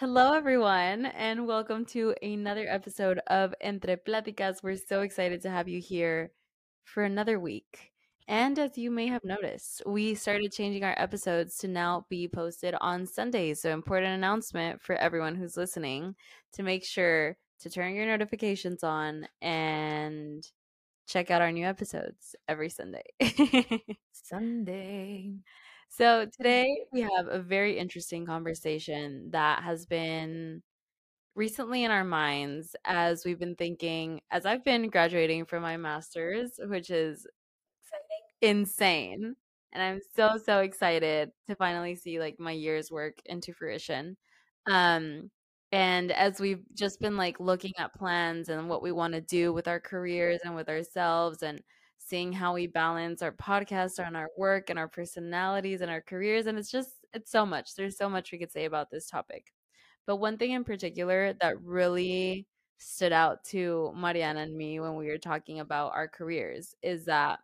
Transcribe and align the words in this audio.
Hello, 0.00 0.32
everyone, 0.32 1.06
and 1.06 1.44
welcome 1.44 1.84
to 1.86 2.14
another 2.22 2.64
episode 2.68 3.18
of 3.26 3.52
Entre 3.60 3.96
Pláticas. 3.96 4.62
We're 4.62 4.76
so 4.76 5.00
excited 5.00 5.42
to 5.42 5.50
have 5.50 5.66
you 5.66 5.80
here 5.80 6.30
for 6.84 7.02
another 7.02 7.40
week. 7.40 7.90
And 8.28 8.56
as 8.60 8.78
you 8.78 8.92
may 8.92 9.08
have 9.08 9.24
noticed, 9.24 9.82
we 9.86 10.14
started 10.14 10.52
changing 10.52 10.84
our 10.84 10.94
episodes 10.96 11.58
to 11.58 11.66
now 11.66 12.06
be 12.08 12.28
posted 12.28 12.76
on 12.80 13.06
Sundays. 13.06 13.62
So, 13.62 13.72
important 13.72 14.12
announcement 14.12 14.80
for 14.80 14.94
everyone 14.94 15.34
who's 15.34 15.56
listening 15.56 16.14
to 16.52 16.62
make 16.62 16.84
sure 16.84 17.36
to 17.62 17.68
turn 17.68 17.96
your 17.96 18.06
notifications 18.06 18.84
on 18.84 19.26
and 19.42 20.46
check 21.08 21.32
out 21.32 21.42
our 21.42 21.50
new 21.50 21.66
episodes 21.66 22.36
every 22.46 22.68
Sunday. 22.68 23.02
Sunday. 24.12 25.38
So 25.88 26.26
today 26.26 26.84
we 26.92 27.00
have 27.00 27.26
a 27.28 27.40
very 27.40 27.78
interesting 27.78 28.26
conversation 28.26 29.30
that 29.32 29.62
has 29.62 29.86
been 29.86 30.62
recently 31.34 31.84
in 31.84 31.90
our 31.90 32.04
minds 32.04 32.76
as 32.84 33.24
we've 33.24 33.38
been 33.38 33.56
thinking, 33.56 34.20
as 34.30 34.46
I've 34.46 34.64
been 34.64 34.88
graduating 34.90 35.46
from 35.46 35.62
my 35.62 35.76
master's, 35.76 36.60
which 36.62 36.90
is 36.90 37.26
insane. 38.42 39.36
And 39.72 39.82
I'm 39.82 40.00
so, 40.16 40.38
so 40.44 40.60
excited 40.60 41.30
to 41.48 41.54
finally 41.56 41.94
see 41.96 42.20
like 42.20 42.38
my 42.38 42.52
year's 42.52 42.90
work 42.90 43.14
into 43.26 43.52
fruition. 43.52 44.16
Um, 44.66 45.30
and 45.72 46.12
as 46.12 46.40
we've 46.40 46.64
just 46.74 47.00
been 47.00 47.16
like 47.16 47.40
looking 47.40 47.72
at 47.78 47.94
plans 47.94 48.48
and 48.48 48.68
what 48.68 48.82
we 48.82 48.92
want 48.92 49.14
to 49.14 49.20
do 49.20 49.52
with 49.52 49.68
our 49.68 49.80
careers 49.80 50.40
and 50.44 50.54
with 50.56 50.68
ourselves 50.68 51.42
and 51.42 51.60
seeing 52.08 52.32
how 52.32 52.54
we 52.54 52.66
balance 52.66 53.22
our 53.22 53.32
podcast 53.32 54.04
and 54.04 54.16
our 54.16 54.30
work 54.36 54.70
and 54.70 54.78
our 54.78 54.88
personalities 54.88 55.80
and 55.80 55.90
our 55.90 56.00
careers. 56.00 56.46
And 56.46 56.58
it's 56.58 56.70
just, 56.70 56.90
it's 57.12 57.30
so 57.30 57.44
much. 57.44 57.74
There's 57.74 57.96
so 57.96 58.08
much 58.08 58.32
we 58.32 58.38
could 58.38 58.52
say 58.52 58.64
about 58.64 58.90
this 58.90 59.08
topic. 59.08 59.52
But 60.06 60.16
one 60.16 60.38
thing 60.38 60.52
in 60.52 60.64
particular 60.64 61.34
that 61.40 61.60
really 61.62 62.46
stood 62.78 63.12
out 63.12 63.44
to 63.44 63.92
Mariana 63.94 64.40
and 64.40 64.56
me 64.56 64.80
when 64.80 64.96
we 64.96 65.08
were 65.08 65.18
talking 65.18 65.60
about 65.60 65.92
our 65.94 66.08
careers 66.08 66.74
is 66.82 67.04
that 67.06 67.40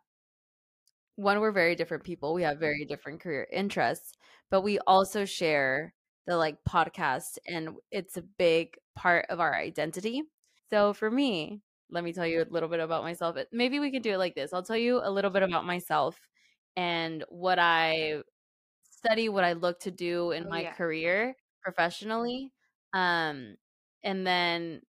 one, 1.17 1.39
we're 1.39 1.51
very 1.51 1.75
different 1.75 2.03
people. 2.03 2.33
We 2.33 2.43
have 2.43 2.59
very 2.59 2.85
different 2.85 3.21
career 3.21 3.47
interests, 3.51 4.13
but 4.51 4.61
we 4.61 4.79
also 4.79 5.25
share 5.25 5.93
the 6.27 6.37
like 6.37 6.57
podcast 6.67 7.37
and 7.47 7.69
it's 7.91 8.17
a 8.17 8.21
big 8.21 8.75
part 8.95 9.27
of 9.29 9.39
our 9.39 9.55
identity. 9.55 10.23
So 10.69 10.93
for 10.93 11.09
me, 11.11 11.61
let 11.95 12.05
me 12.05 12.13
tell 12.13 12.27
you 12.27 12.43
a 12.43 12.45
little 12.51 12.69
bit 12.69 12.81
about 12.81 13.03
myself. 13.03 13.37
Maybe 13.53 13.79
we 13.79 13.91
can 13.91 14.03
do 14.03 14.13
it 14.13 14.19
like 14.19 14.35
this. 14.35 14.53
I'll 14.53 14.63
tell 14.63 14.77
you 14.77 15.01
a 15.03 15.11
little 15.11 15.31
bit 15.31 15.43
about 15.43 15.65
myself 15.65 16.19
and 16.77 17.23
what 17.29 17.59
I 17.59 18.23
study, 18.83 19.29
what 19.29 19.43
I 19.45 19.53
look 19.53 19.79
to 19.81 19.91
do 19.91 20.31
in 20.31 20.49
Oh, 20.49 20.49
my 20.49 20.63
yeah. 20.63 20.75
career 20.77 21.35
professionally. 21.63 22.53
Um, 22.93 23.55
and 24.03 24.27
then 24.27 24.81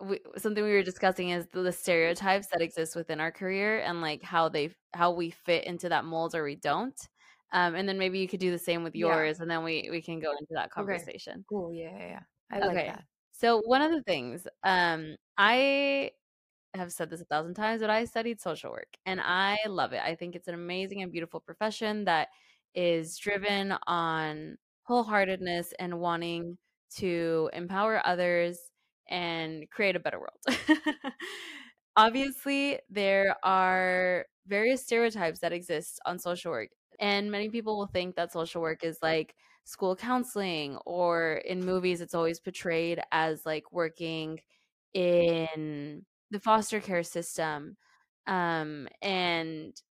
we, 0.00 0.20
something 0.38 0.64
we 0.64 0.72
were 0.72 0.82
discussing 0.82 1.30
is 1.30 1.46
the, 1.48 1.62
the 1.62 1.72
stereotypes 1.72 2.48
that 2.48 2.62
exist 2.62 2.96
within 2.96 3.20
our 3.20 3.32
career 3.32 3.80
and 3.80 4.00
like 4.00 4.22
how 4.22 4.48
they 4.48 4.74
how 4.94 5.12
we 5.12 5.30
fit 5.30 5.64
into 5.64 5.88
that 5.90 6.04
mold 6.04 6.34
or 6.34 6.44
we 6.44 6.56
don't. 6.56 6.98
Um, 7.52 7.74
and 7.74 7.88
then 7.88 7.98
maybe 7.98 8.18
you 8.20 8.28
could 8.28 8.40
do 8.40 8.50
the 8.52 8.58
same 8.58 8.84
with 8.84 8.94
Yeah. 8.94 8.96
yours, 8.96 9.40
and 9.40 9.50
then 9.50 9.64
we 9.64 9.88
we 9.90 10.02
can 10.02 10.20
go 10.20 10.30
into 10.32 10.54
that 10.54 10.70
Okay. 10.78 11.08
conversation. 11.10 11.44
Cool. 11.48 11.72
Yeah, 11.74 11.96
yeah, 11.98 12.06
yeah. 12.08 12.22
I 12.50 12.60
like 12.60 12.80
Okay. 12.80 12.86
that. 12.86 13.04
So 13.32 13.62
one 13.64 13.82
of 13.82 13.90
the 13.90 14.02
things, 14.02 14.46
um, 14.64 15.16
I 15.38 16.12
have 16.74 16.92
said 16.92 17.10
this 17.10 17.20
a 17.20 17.24
thousand 17.24 17.54
times, 17.54 17.80
but 17.80 17.90
I 17.90 18.04
studied 18.04 18.40
social 18.40 18.70
work 18.70 18.88
and 19.06 19.20
I 19.20 19.58
love 19.66 19.92
it. 19.92 20.00
I 20.04 20.14
think 20.14 20.34
it's 20.36 20.48
an 20.48 20.54
amazing 20.54 21.02
and 21.02 21.12
beautiful 21.12 21.40
profession 21.40 22.04
that 22.04 22.28
is 22.74 23.16
driven 23.18 23.74
on 23.86 24.56
wholeheartedness 24.88 25.72
and 25.78 25.98
wanting 26.00 26.58
to 26.96 27.50
empower 27.52 28.04
others 28.06 28.58
and 29.08 29.68
create 29.70 29.96
a 29.96 30.00
better 30.00 30.18
world. 30.20 30.38
Obviously, 31.96 32.78
there 32.88 33.36
are 33.44 34.26
various 34.46 34.82
stereotypes 34.82 35.40
that 35.40 35.52
exist 35.52 36.00
on 36.06 36.18
social 36.18 36.52
work, 36.52 36.70
and 37.00 37.30
many 37.30 37.48
people 37.48 37.76
will 37.78 37.86
think 37.88 38.14
that 38.16 38.32
social 38.32 38.62
work 38.62 38.84
is 38.84 38.98
like 39.02 39.34
school 39.64 39.96
counseling, 39.96 40.76
or 40.86 41.34
in 41.44 41.64
movies, 41.64 42.00
it's 42.00 42.14
always 42.14 42.40
portrayed 42.40 43.00
as 43.12 43.44
like 43.44 43.72
working 43.72 44.40
in 44.94 46.04
the 46.30 46.40
foster 46.40 46.80
care 46.80 47.02
system 47.02 47.76
um 48.26 48.88
and 49.02 49.82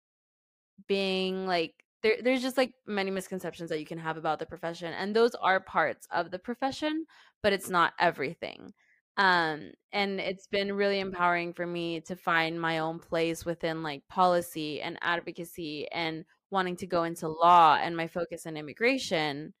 being 0.87 1.45
like 1.45 1.73
there 2.01 2.15
there's 2.23 2.41
just 2.41 2.57
like 2.57 2.73
many 2.87 3.11
misconceptions 3.11 3.69
that 3.69 3.79
you 3.79 3.85
can 3.85 3.97
have 3.97 4.17
about 4.17 4.39
the 4.39 4.45
profession 4.45 4.93
and 4.93 5.15
those 5.15 5.35
are 5.35 5.59
parts 5.59 6.07
of 6.11 6.31
the 6.31 6.39
profession 6.39 7.05
but 7.41 7.53
it's 7.53 7.69
not 7.69 7.93
everything. 7.99 8.73
Um 9.17 9.71
and 9.91 10.19
it's 10.19 10.47
been 10.47 10.73
really 10.73 10.99
empowering 10.99 11.53
for 11.53 11.65
me 11.67 12.01
to 12.01 12.15
find 12.15 12.59
my 12.59 12.79
own 12.79 12.99
place 12.99 13.45
within 13.45 13.83
like 13.83 14.07
policy 14.07 14.81
and 14.81 14.97
advocacy 15.01 15.87
and 15.91 16.25
wanting 16.51 16.77
to 16.77 16.87
go 16.87 17.03
into 17.03 17.27
law 17.27 17.77
and 17.81 17.95
my 17.97 18.07
focus 18.07 18.45
in 18.45 18.57
immigration 18.57 19.53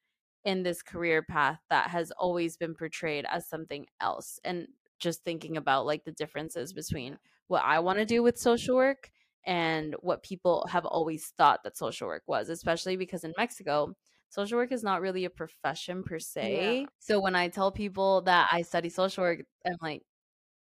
in 0.45 0.63
this 0.63 0.81
career 0.81 1.21
path 1.21 1.59
that 1.69 1.89
has 1.89 2.11
always 2.11 2.55
been 2.57 2.73
portrayed 2.73 3.25
as 3.29 3.47
something 3.47 3.85
else 3.99 4.39
and 4.45 4.67
just 4.99 5.23
thinking 5.23 5.57
about 5.57 5.85
like 5.85 6.03
the 6.03 6.11
differences 6.11 6.73
between 6.73 7.17
what 7.47 7.63
I 7.65 7.79
want 7.79 7.99
to 7.99 8.05
do 8.05 8.21
with 8.23 8.37
social 8.37 8.75
work 8.75 9.11
and 9.45 9.95
what 10.01 10.23
people 10.23 10.67
have 10.69 10.85
always 10.85 11.33
thought 11.37 11.63
that 11.63 11.77
social 11.77 12.07
work 12.07 12.23
was, 12.27 12.49
especially 12.49 12.95
because 12.95 13.23
in 13.23 13.33
Mexico, 13.37 13.95
social 14.29 14.57
work 14.57 14.71
is 14.71 14.83
not 14.83 15.01
really 15.01 15.25
a 15.25 15.29
profession 15.29 16.03
per 16.03 16.19
se. 16.19 16.81
Yeah. 16.81 16.85
So 16.99 17.19
when 17.19 17.35
I 17.35 17.47
tell 17.47 17.71
people 17.71 18.21
that 18.23 18.49
I 18.51 18.61
study 18.61 18.89
social 18.89 19.23
work, 19.23 19.39
I'm 19.65 19.77
like, 19.81 20.03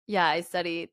yeah, 0.08 0.28
I 0.28 0.42
study 0.42 0.92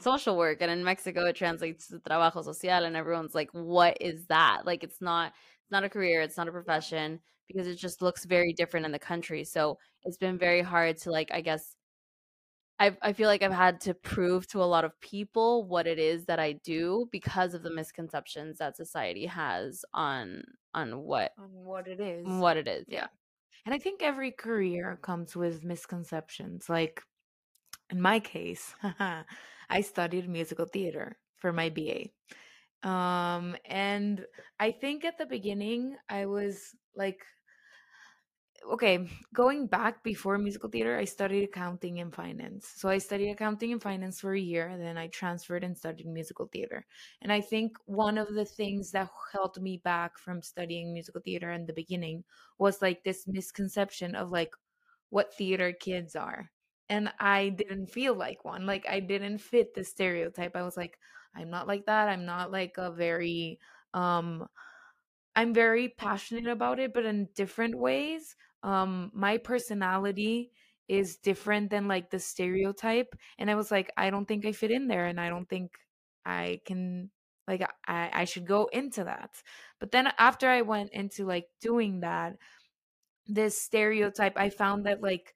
social 0.00 0.36
work 0.36 0.60
and 0.60 0.70
in 0.70 0.84
Mexico 0.84 1.24
it 1.24 1.36
translates 1.36 1.88
to 1.88 1.98
trabajo 1.98 2.44
social 2.44 2.84
and 2.84 2.96
everyone's 2.96 3.34
like 3.34 3.50
what 3.52 3.96
is 4.00 4.26
that? 4.26 4.62
Like 4.66 4.84
it's 4.84 5.00
not 5.00 5.28
it's 5.28 5.70
not 5.70 5.84
a 5.84 5.88
career, 5.88 6.20
it's 6.20 6.36
not 6.36 6.48
a 6.48 6.52
profession 6.52 7.20
because 7.48 7.66
it 7.66 7.76
just 7.76 8.02
looks 8.02 8.24
very 8.24 8.52
different 8.52 8.86
in 8.86 8.92
the 8.92 8.98
country. 8.98 9.44
So 9.44 9.78
it's 10.04 10.18
been 10.18 10.38
very 10.38 10.62
hard 10.62 10.98
to 10.98 11.10
like 11.10 11.30
I 11.32 11.40
guess 11.40 11.75
I 12.78 12.96
I 13.02 13.12
feel 13.12 13.28
like 13.28 13.42
I've 13.42 13.52
had 13.52 13.80
to 13.82 13.94
prove 13.94 14.46
to 14.48 14.62
a 14.62 14.64
lot 14.64 14.84
of 14.84 14.98
people 15.00 15.64
what 15.66 15.86
it 15.86 15.98
is 15.98 16.26
that 16.26 16.38
I 16.38 16.52
do 16.52 17.08
because 17.10 17.54
of 17.54 17.62
the 17.62 17.70
misconceptions 17.70 18.58
that 18.58 18.76
society 18.76 19.26
has 19.26 19.84
on 19.94 20.42
on 20.74 20.98
what 21.00 21.32
On 21.38 21.50
what 21.64 21.88
it 21.88 22.00
is. 22.00 22.26
what 22.26 22.56
it 22.56 22.68
is. 22.68 22.84
Yeah. 22.88 23.00
Yeah. 23.00 23.06
And 23.64 23.74
I 23.74 23.78
think 23.78 24.02
every 24.02 24.30
career 24.30 24.98
comes 25.02 25.34
with 25.36 25.64
misconceptions. 25.64 26.68
Like 26.68 27.02
in 27.90 28.00
my 28.00 28.20
case, 28.20 28.74
I 29.68 29.80
studied 29.82 30.28
musical 30.28 30.66
theater 30.66 31.18
for 31.36 31.52
my 31.52 31.68
BA. 31.70 32.10
Um, 32.88 33.56
and 33.64 34.24
I 34.60 34.70
think 34.70 35.04
at 35.04 35.18
the 35.18 35.26
beginning 35.26 35.96
I 36.08 36.26
was 36.26 36.74
like 36.94 37.24
okay, 38.72 39.08
going 39.32 39.66
back 39.66 40.02
before 40.02 40.38
musical 40.38 40.68
theater, 40.68 40.96
I 40.96 41.04
studied 41.04 41.44
accounting 41.44 42.00
and 42.00 42.14
finance. 42.14 42.72
So 42.76 42.88
I 42.88 42.98
studied 42.98 43.30
accounting 43.30 43.72
and 43.72 43.82
finance 43.82 44.20
for 44.20 44.34
a 44.34 44.40
year, 44.40 44.68
and 44.68 44.82
then 44.82 44.98
I 44.98 45.08
transferred 45.08 45.64
and 45.64 45.76
studied 45.76 46.06
musical 46.06 46.46
theater. 46.46 46.84
And 47.22 47.32
I 47.32 47.40
think 47.40 47.76
one 47.86 48.18
of 48.18 48.34
the 48.34 48.44
things 48.44 48.90
that 48.92 49.10
held 49.32 49.60
me 49.60 49.78
back 49.84 50.18
from 50.18 50.42
studying 50.42 50.92
musical 50.92 51.20
theater 51.20 51.52
in 51.52 51.66
the 51.66 51.72
beginning 51.72 52.24
was 52.58 52.82
like 52.82 53.04
this 53.04 53.26
misconception 53.26 54.14
of 54.14 54.30
like 54.30 54.54
what 55.10 55.34
theater 55.34 55.72
kids 55.72 56.16
are. 56.16 56.50
And 56.88 57.12
I 57.18 57.50
didn't 57.50 57.86
feel 57.86 58.14
like 58.14 58.44
one. 58.44 58.66
Like 58.66 58.86
I 58.88 59.00
didn't 59.00 59.38
fit 59.38 59.74
the 59.74 59.84
stereotype. 59.84 60.54
I 60.56 60.62
was 60.62 60.76
like, 60.76 60.98
I'm 61.34 61.50
not 61.50 61.66
like 61.66 61.86
that. 61.86 62.08
I'm 62.08 62.24
not 62.24 62.52
like 62.52 62.76
a 62.78 62.90
very 62.90 63.58
um 63.94 64.46
I'm 65.34 65.52
very 65.52 65.88
passionate 65.90 66.46
about 66.46 66.78
it, 66.80 66.94
but 66.94 67.04
in 67.04 67.28
different 67.34 67.74
ways. 67.76 68.36
Um, 68.66 69.12
my 69.14 69.38
personality 69.38 70.52
is 70.88 71.16
different 71.18 71.70
than 71.70 71.88
like 71.88 72.10
the 72.10 72.20
stereotype, 72.20 73.14
and 73.38 73.50
I 73.50 73.56
was 73.56 73.70
like, 73.70 73.92
I 73.96 74.10
don't 74.10 74.26
think 74.26 74.46
I 74.46 74.52
fit 74.52 74.72
in 74.72 74.88
there, 74.88 75.06
and 75.06 75.20
I 75.20 75.30
don't 75.30 75.48
think 75.48 75.72
I 76.26 76.60
can 76.66 77.10
like 77.48 77.62
I 77.88 78.10
I 78.12 78.24
should 78.26 78.46
go 78.46 78.66
into 78.72 79.04
that. 79.04 79.30
But 79.80 79.92
then 79.92 80.08
after 80.18 80.48
I 80.50 80.62
went 80.62 80.92
into 80.92 81.26
like 81.26 81.48
doing 81.60 82.00
that, 82.00 82.36
this 83.26 83.60
stereotype, 83.60 84.34
I 84.36 84.50
found 84.50 84.86
that 84.86 85.02
like 85.02 85.34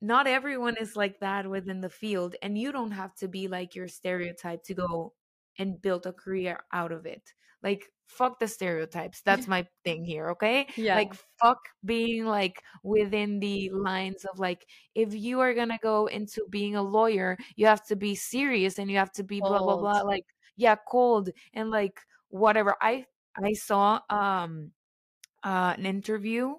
not 0.00 0.26
everyone 0.26 0.76
is 0.78 0.96
like 0.96 1.20
that 1.20 1.48
within 1.48 1.80
the 1.80 1.90
field 1.90 2.36
and 2.42 2.58
you 2.58 2.72
don't 2.72 2.92
have 2.92 3.14
to 3.16 3.28
be 3.28 3.48
like 3.48 3.74
your 3.74 3.88
stereotype 3.88 4.62
to 4.64 4.74
go 4.74 5.14
and 5.58 5.80
build 5.80 6.06
a 6.06 6.12
career 6.12 6.60
out 6.72 6.92
of 6.92 7.06
it 7.06 7.32
like 7.64 7.90
fuck 8.06 8.38
the 8.38 8.46
stereotypes 8.46 9.22
that's 9.26 9.48
my 9.48 9.66
thing 9.84 10.04
here 10.04 10.30
okay 10.30 10.68
Yeah. 10.76 10.96
like 10.96 11.14
fuck 11.42 11.58
being 11.84 12.26
like 12.26 12.62
within 12.84 13.40
the 13.40 13.70
lines 13.72 14.24
of 14.24 14.38
like 14.38 14.66
if 14.94 15.14
you 15.14 15.40
are 15.40 15.54
gonna 15.54 15.78
go 15.82 16.06
into 16.06 16.46
being 16.50 16.76
a 16.76 16.82
lawyer 16.82 17.36
you 17.56 17.66
have 17.66 17.84
to 17.86 17.96
be 17.96 18.14
serious 18.14 18.78
and 18.78 18.90
you 18.90 18.98
have 18.98 19.12
to 19.12 19.24
be 19.24 19.40
blah 19.40 19.58
blah 19.62 19.76
blah 19.76 20.02
like 20.02 20.26
yeah 20.56 20.76
cold 20.88 21.30
and 21.54 21.70
like 21.70 22.00
whatever 22.28 22.76
i 22.80 23.04
i 23.42 23.52
saw 23.54 23.98
um 24.10 24.70
uh, 25.44 25.74
an 25.76 25.86
interview 25.86 26.54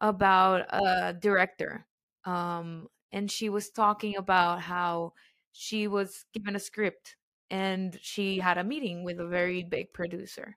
about 0.00 0.62
a 0.70 1.14
director. 1.14 1.86
Um, 2.24 2.88
and 3.12 3.30
she 3.30 3.48
was 3.48 3.70
talking 3.70 4.16
about 4.16 4.60
how 4.60 5.12
she 5.52 5.88
was 5.88 6.24
given 6.34 6.56
a 6.56 6.60
script 6.60 7.16
and 7.50 7.98
she 8.00 8.38
had 8.38 8.58
a 8.58 8.64
meeting 8.64 9.04
with 9.04 9.20
a 9.20 9.26
very 9.26 9.62
big 9.64 9.92
producer. 9.92 10.56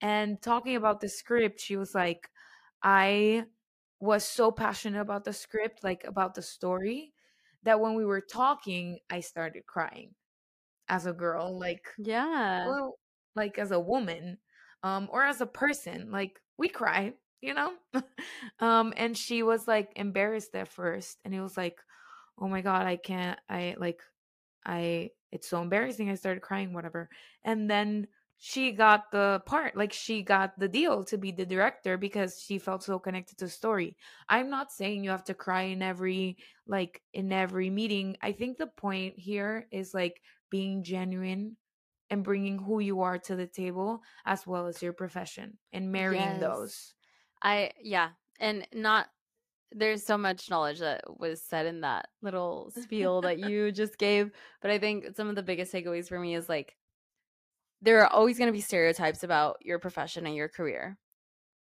And 0.00 0.40
talking 0.42 0.76
about 0.76 1.00
the 1.00 1.08
script, 1.08 1.60
she 1.60 1.76
was 1.76 1.94
like, 1.94 2.30
I 2.82 3.46
was 4.00 4.24
so 4.24 4.52
passionate 4.52 5.00
about 5.00 5.24
the 5.24 5.32
script, 5.32 5.84
like 5.84 6.04
about 6.04 6.34
the 6.34 6.42
story, 6.42 7.14
that 7.64 7.80
when 7.80 7.94
we 7.94 8.04
were 8.04 8.20
talking, 8.20 9.00
I 9.10 9.20
started 9.20 9.66
crying 9.66 10.14
as 10.88 11.06
a 11.06 11.12
girl, 11.12 11.58
like 11.58 11.88
Yeah. 11.96 12.64
well, 12.66 12.98
like 13.34 13.58
as 13.58 13.70
a 13.70 13.80
woman, 13.80 14.38
um, 14.82 15.08
or 15.12 15.24
as 15.24 15.40
a 15.40 15.46
person, 15.46 16.10
like 16.10 16.40
we 16.58 16.68
cry, 16.68 17.14
you 17.40 17.54
know? 17.54 17.72
um, 18.60 18.92
and 18.96 19.16
she 19.16 19.42
was 19.42 19.66
like 19.68 19.92
embarrassed 19.96 20.54
at 20.54 20.68
first, 20.68 21.18
and 21.24 21.34
it 21.34 21.40
was 21.40 21.56
like, 21.56 21.78
oh 22.38 22.48
my 22.48 22.60
god, 22.62 22.86
I 22.86 22.96
can't, 22.96 23.38
I 23.48 23.76
like, 23.78 24.02
I, 24.66 25.10
it's 25.34 25.48
so 25.48 25.60
embarrassing. 25.60 26.08
I 26.08 26.14
started 26.14 26.40
crying, 26.40 26.72
whatever. 26.72 27.10
And 27.44 27.68
then 27.68 28.06
she 28.38 28.72
got 28.72 29.10
the 29.10 29.42
part, 29.46 29.76
like 29.76 29.92
she 29.92 30.22
got 30.22 30.58
the 30.58 30.68
deal 30.68 31.02
to 31.04 31.18
be 31.18 31.32
the 31.32 31.44
director 31.44 31.98
because 31.98 32.40
she 32.40 32.58
felt 32.58 32.82
so 32.82 32.98
connected 32.98 33.36
to 33.38 33.46
the 33.46 33.50
story. 33.50 33.96
I'm 34.28 34.48
not 34.48 34.72
saying 34.72 35.02
you 35.02 35.10
have 35.10 35.24
to 35.24 35.34
cry 35.34 35.62
in 35.62 35.82
every, 35.82 36.38
like, 36.66 37.02
in 37.12 37.32
every 37.32 37.68
meeting. 37.68 38.16
I 38.22 38.32
think 38.32 38.58
the 38.58 38.68
point 38.68 39.18
here 39.18 39.66
is 39.70 39.92
like 39.92 40.22
being 40.50 40.82
genuine 40.84 41.56
and 42.10 42.22
bringing 42.22 42.58
who 42.58 42.80
you 42.80 43.00
are 43.00 43.18
to 43.18 43.34
the 43.34 43.46
table 43.46 44.02
as 44.24 44.46
well 44.46 44.66
as 44.66 44.82
your 44.82 44.92
profession 44.92 45.58
and 45.72 45.90
marrying 45.90 46.38
Yes. 46.38 46.40
those. 46.40 46.94
I 47.42 47.72
yeah, 47.82 48.10
and 48.40 48.66
not 48.72 49.08
there's 49.74 50.04
so 50.04 50.16
much 50.16 50.48
knowledge 50.48 50.78
that 50.78 51.02
was 51.18 51.42
said 51.42 51.66
in 51.66 51.80
that 51.82 52.08
little 52.22 52.72
spiel 52.82 53.20
that 53.22 53.38
you 53.40 53.72
just 53.72 53.98
gave, 53.98 54.30
but 54.62 54.70
I 54.70 54.78
think 54.78 55.16
some 55.16 55.28
of 55.28 55.34
the 55.34 55.42
biggest 55.42 55.72
takeaways 55.72 56.08
for 56.08 56.18
me 56.18 56.34
is 56.34 56.48
like 56.48 56.76
there 57.82 58.00
are 58.00 58.12
always 58.12 58.38
going 58.38 58.48
to 58.48 58.52
be 58.52 58.60
stereotypes 58.60 59.24
about 59.24 59.56
your 59.60 59.78
profession 59.78 60.26
and 60.26 60.34
your 60.34 60.48
career. 60.48 60.96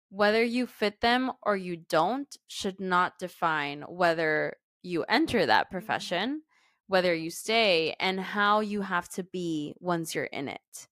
Whether 0.10 0.44
you 0.44 0.68
fit 0.68 1.02
them 1.02 1.32
or 1.44 1.58
you 1.58 1.76
don't 1.76 2.34
should 2.48 2.80
not 2.80 3.20
define 3.20 3.82
whether 3.90 4.56
you 4.84 5.04
enter 5.10 5.46
that 5.46 5.70
profession, 5.70 6.44
whether 6.88 7.14
you 7.14 7.30
stay, 7.30 7.94
and 8.00 8.20
how 8.20 8.62
you 8.62 8.82
have 8.82 9.10
to 9.10 9.24
be 9.24 9.74
once 9.80 10.16
you're 10.16 10.26
in 10.26 10.48
it. 10.48 10.88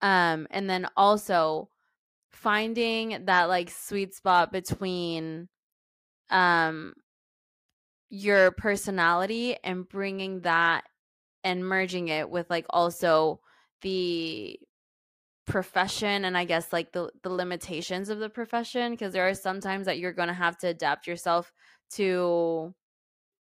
Um, 0.00 0.46
and 0.50 0.70
then 0.70 0.86
also 0.96 1.70
finding 2.30 3.24
that 3.24 3.48
like 3.48 3.70
sweet 3.70 4.14
spot 4.14 4.52
between 4.52 5.48
um 6.32 6.94
your 8.10 8.50
personality 8.50 9.56
and 9.64 9.88
bringing 9.88 10.40
that 10.40 10.84
and 11.44 11.66
merging 11.66 12.08
it 12.08 12.28
with 12.28 12.48
like 12.50 12.66
also 12.70 13.40
the 13.80 14.58
profession 15.46 16.24
and 16.24 16.36
I 16.36 16.44
guess 16.44 16.72
like 16.72 16.92
the 16.92 17.10
the 17.22 17.30
limitations 17.30 18.08
of 18.10 18.18
the 18.18 18.28
profession 18.28 18.92
because 18.92 19.12
there 19.12 19.28
are 19.28 19.34
some 19.34 19.60
times 19.60 19.86
that 19.86 19.98
you're 19.98 20.12
going 20.12 20.28
to 20.28 20.34
have 20.34 20.56
to 20.58 20.68
adapt 20.68 21.06
yourself 21.06 21.52
to 21.94 22.74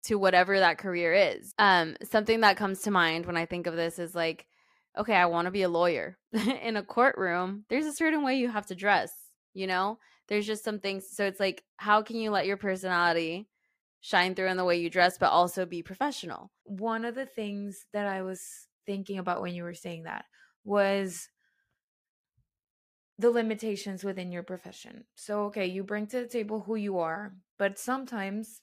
to 0.03 0.15
whatever 0.15 0.59
that 0.59 0.77
career 0.77 1.13
is. 1.13 1.53
Um 1.57 1.95
something 2.03 2.41
that 2.41 2.57
comes 2.57 2.81
to 2.81 2.91
mind 2.91 3.25
when 3.25 3.37
I 3.37 3.45
think 3.45 3.65
of 3.65 3.75
this 3.75 3.97
is 3.97 4.13
like 4.13 4.45
okay, 4.97 5.15
I 5.15 5.27
want 5.27 5.45
to 5.45 5.51
be 5.51 5.61
a 5.61 5.69
lawyer. 5.69 6.17
in 6.61 6.75
a 6.75 6.83
courtroom, 6.83 7.63
there's 7.69 7.85
a 7.85 7.93
certain 7.93 8.23
way 8.23 8.35
you 8.35 8.49
have 8.49 8.65
to 8.67 8.75
dress, 8.75 9.11
you 9.53 9.67
know? 9.67 9.99
There's 10.29 10.47
just 10.47 10.63
some 10.63 10.79
things 10.79 11.05
so 11.09 11.25
it's 11.25 11.39
like 11.39 11.63
how 11.77 12.01
can 12.01 12.15
you 12.17 12.31
let 12.31 12.45
your 12.45 12.57
personality 12.57 13.49
shine 14.01 14.35
through 14.35 14.47
in 14.47 14.57
the 14.57 14.65
way 14.65 14.77
you 14.79 14.89
dress 14.89 15.17
but 15.17 15.31
also 15.31 15.65
be 15.65 15.83
professional? 15.83 16.51
One 16.63 17.03
of 17.03 17.15
the 17.15 17.25
things 17.25 17.85
that 17.93 18.07
I 18.07 18.21
was 18.21 18.41
thinking 18.85 19.19
about 19.19 19.41
when 19.41 19.53
you 19.53 19.63
were 19.63 19.73
saying 19.73 20.03
that 20.03 20.25
was 20.63 21.27
the 23.19 23.29
limitations 23.29 24.03
within 24.03 24.31
your 24.31 24.43
profession. 24.43 25.03
So, 25.15 25.43
okay, 25.45 25.65
you 25.65 25.83
bring 25.83 26.07
to 26.07 26.21
the 26.21 26.27
table 26.27 26.61
who 26.61 26.75
you 26.75 26.99
are, 26.99 27.33
but 27.57 27.77
sometimes 27.77 28.61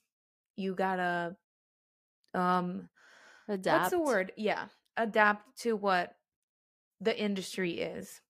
you 0.56 0.74
gotta, 0.74 1.36
um, 2.32 2.88
Adapt. 3.48 3.82
what's 3.82 3.90
the 3.90 4.00
word? 4.00 4.32
Yeah, 4.36 4.64
adapt 4.96 5.60
to 5.60 5.76
what 5.76 6.14
the 7.00 7.16
industry 7.16 7.72
is. 7.72 8.22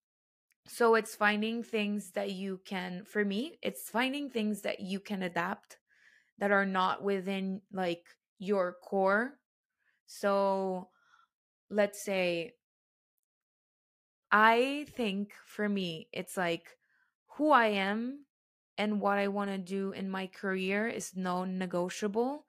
So, 0.69 0.97
it's 0.97 1.15
finding 1.15 1.63
things 1.63 2.11
that 2.13 2.33
you 2.33 2.61
can, 2.65 3.05
for 3.05 3.25
me, 3.25 3.59
it's 3.63 3.89
finding 3.89 4.31
things 4.31 4.63
that 4.63 4.81
you 4.81 4.99
can 4.99 5.23
adapt 5.23 5.79
that 6.39 6.51
are 6.53 6.67
not 6.67 7.03
within 7.03 7.63
like 7.73 8.07
your 8.39 8.75
core. 8.83 9.39
So, 10.07 10.91
let's 11.71 12.03
say 12.03 12.55
I 14.31 14.87
think 14.91 15.33
for 15.45 15.69
me, 15.69 16.09
it's 16.13 16.37
like 16.37 16.79
who 17.37 17.51
I 17.51 17.67
am 17.69 18.27
and 18.79 19.01
what 19.01 19.19
I 19.19 19.29
want 19.29 19.51
to 19.51 19.59
do 19.59 19.93
in 19.93 20.11
my 20.11 20.27
career 20.27 20.87
is 20.89 21.17
non 21.17 21.59
negotiable 21.59 22.47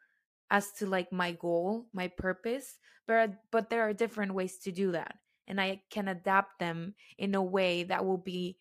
as 0.50 0.72
to 0.74 0.86
like 0.86 1.12
my 1.12 1.32
goal, 1.32 1.88
my 1.94 2.08
purpose. 2.08 2.78
But 3.06 3.50
but 3.52 3.70
there 3.70 3.82
are 3.88 3.94
different 3.94 4.34
ways 4.34 4.58
to 4.60 4.72
do 4.72 4.92
that. 4.92 5.18
And 5.48 5.62
I 5.62 5.82
can 5.90 6.08
adapt 6.08 6.60
them 6.60 6.96
in 7.18 7.36
a 7.36 7.44
way 7.44 7.84
that 7.84 8.06
will 8.06 8.18
be 8.18 8.58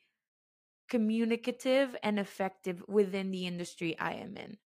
communicative 0.89 1.97
and 2.03 2.19
effective 2.19 2.83
within 2.87 3.31
the 3.31 3.47
industry 3.47 3.99
I 3.99 4.15
am 4.15 4.37
in. 4.37 4.57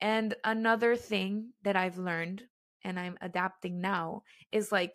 And 0.00 0.34
another 0.44 0.96
thing 0.96 1.50
that 1.62 1.76
I've 1.76 1.98
learned 1.98 2.44
and 2.84 2.98
I'm 2.98 3.18
adapting 3.20 3.80
now 3.80 4.22
is 4.52 4.72
like 4.72 4.94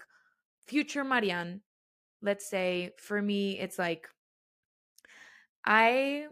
future 0.65 1.03
Marianne 1.03 1.61
let's 2.23 2.49
say 2.49 2.91
for 2.97 3.21
me 3.21 3.59
it's 3.59 3.77
like 3.77 4.07
i 5.65 6.25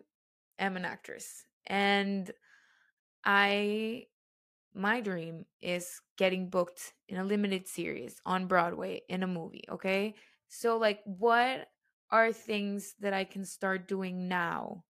am 0.58 0.78
an 0.78 0.86
actress 0.86 1.44
and 1.68 2.32
i 3.26 4.04
my 4.74 5.02
dream 5.02 5.46
is 5.62 6.00
getting 6.18 6.50
booked 6.50 6.94
in 7.10 7.18
a 7.18 7.24
limited 7.24 7.68
series 7.68 8.16
on 8.26 8.48
broadway 8.48 9.02
in 9.10 9.22
a 9.22 9.28
movie 9.28 9.66
okay 9.70 10.16
so 10.54 10.78
like 10.78 11.00
what 11.06 11.68
are 12.12 12.34
things 12.34 12.94
that 13.00 13.14
i 13.14 13.24
can 13.24 13.46
start 13.46 13.88
doing 13.88 14.28
now 14.28 14.84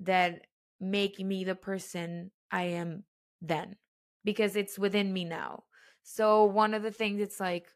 that 0.00 0.46
make 0.80 1.18
me 1.18 1.44
the 1.44 1.54
person 1.54 2.30
i 2.50 2.62
am 2.62 3.04
then 3.40 3.76
because 4.24 4.56
it's 4.56 4.78
within 4.78 5.12
me 5.12 5.24
now 5.24 5.64
so 6.02 6.44
one 6.44 6.74
of 6.74 6.82
the 6.82 6.90
things 6.90 7.20
it's 7.20 7.40
like 7.40 7.68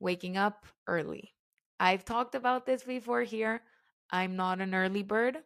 waking 0.00 0.36
up 0.36 0.66
early 0.88 1.34
I've 1.80 2.04
talked 2.04 2.34
about 2.34 2.66
this 2.66 2.82
before 2.82 3.22
here. 3.22 3.62
I'm 4.10 4.36
not 4.36 4.60
an 4.60 4.74
early 4.74 5.02
bird. 5.02 5.38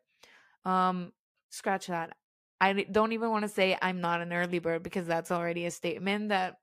Um, 0.64 1.12
scratch 1.50 1.86
that. 1.86 2.16
I 2.60 2.72
don't 2.72 3.12
even 3.12 3.30
want 3.30 3.42
to 3.42 3.48
say 3.48 3.76
I'm 3.80 4.00
not 4.00 4.20
an 4.20 4.32
early 4.32 4.58
bird 4.58 4.82
because 4.82 5.06
that's 5.06 5.30
already 5.30 5.66
a 5.66 5.70
statement 5.70 6.28
that 6.30 6.58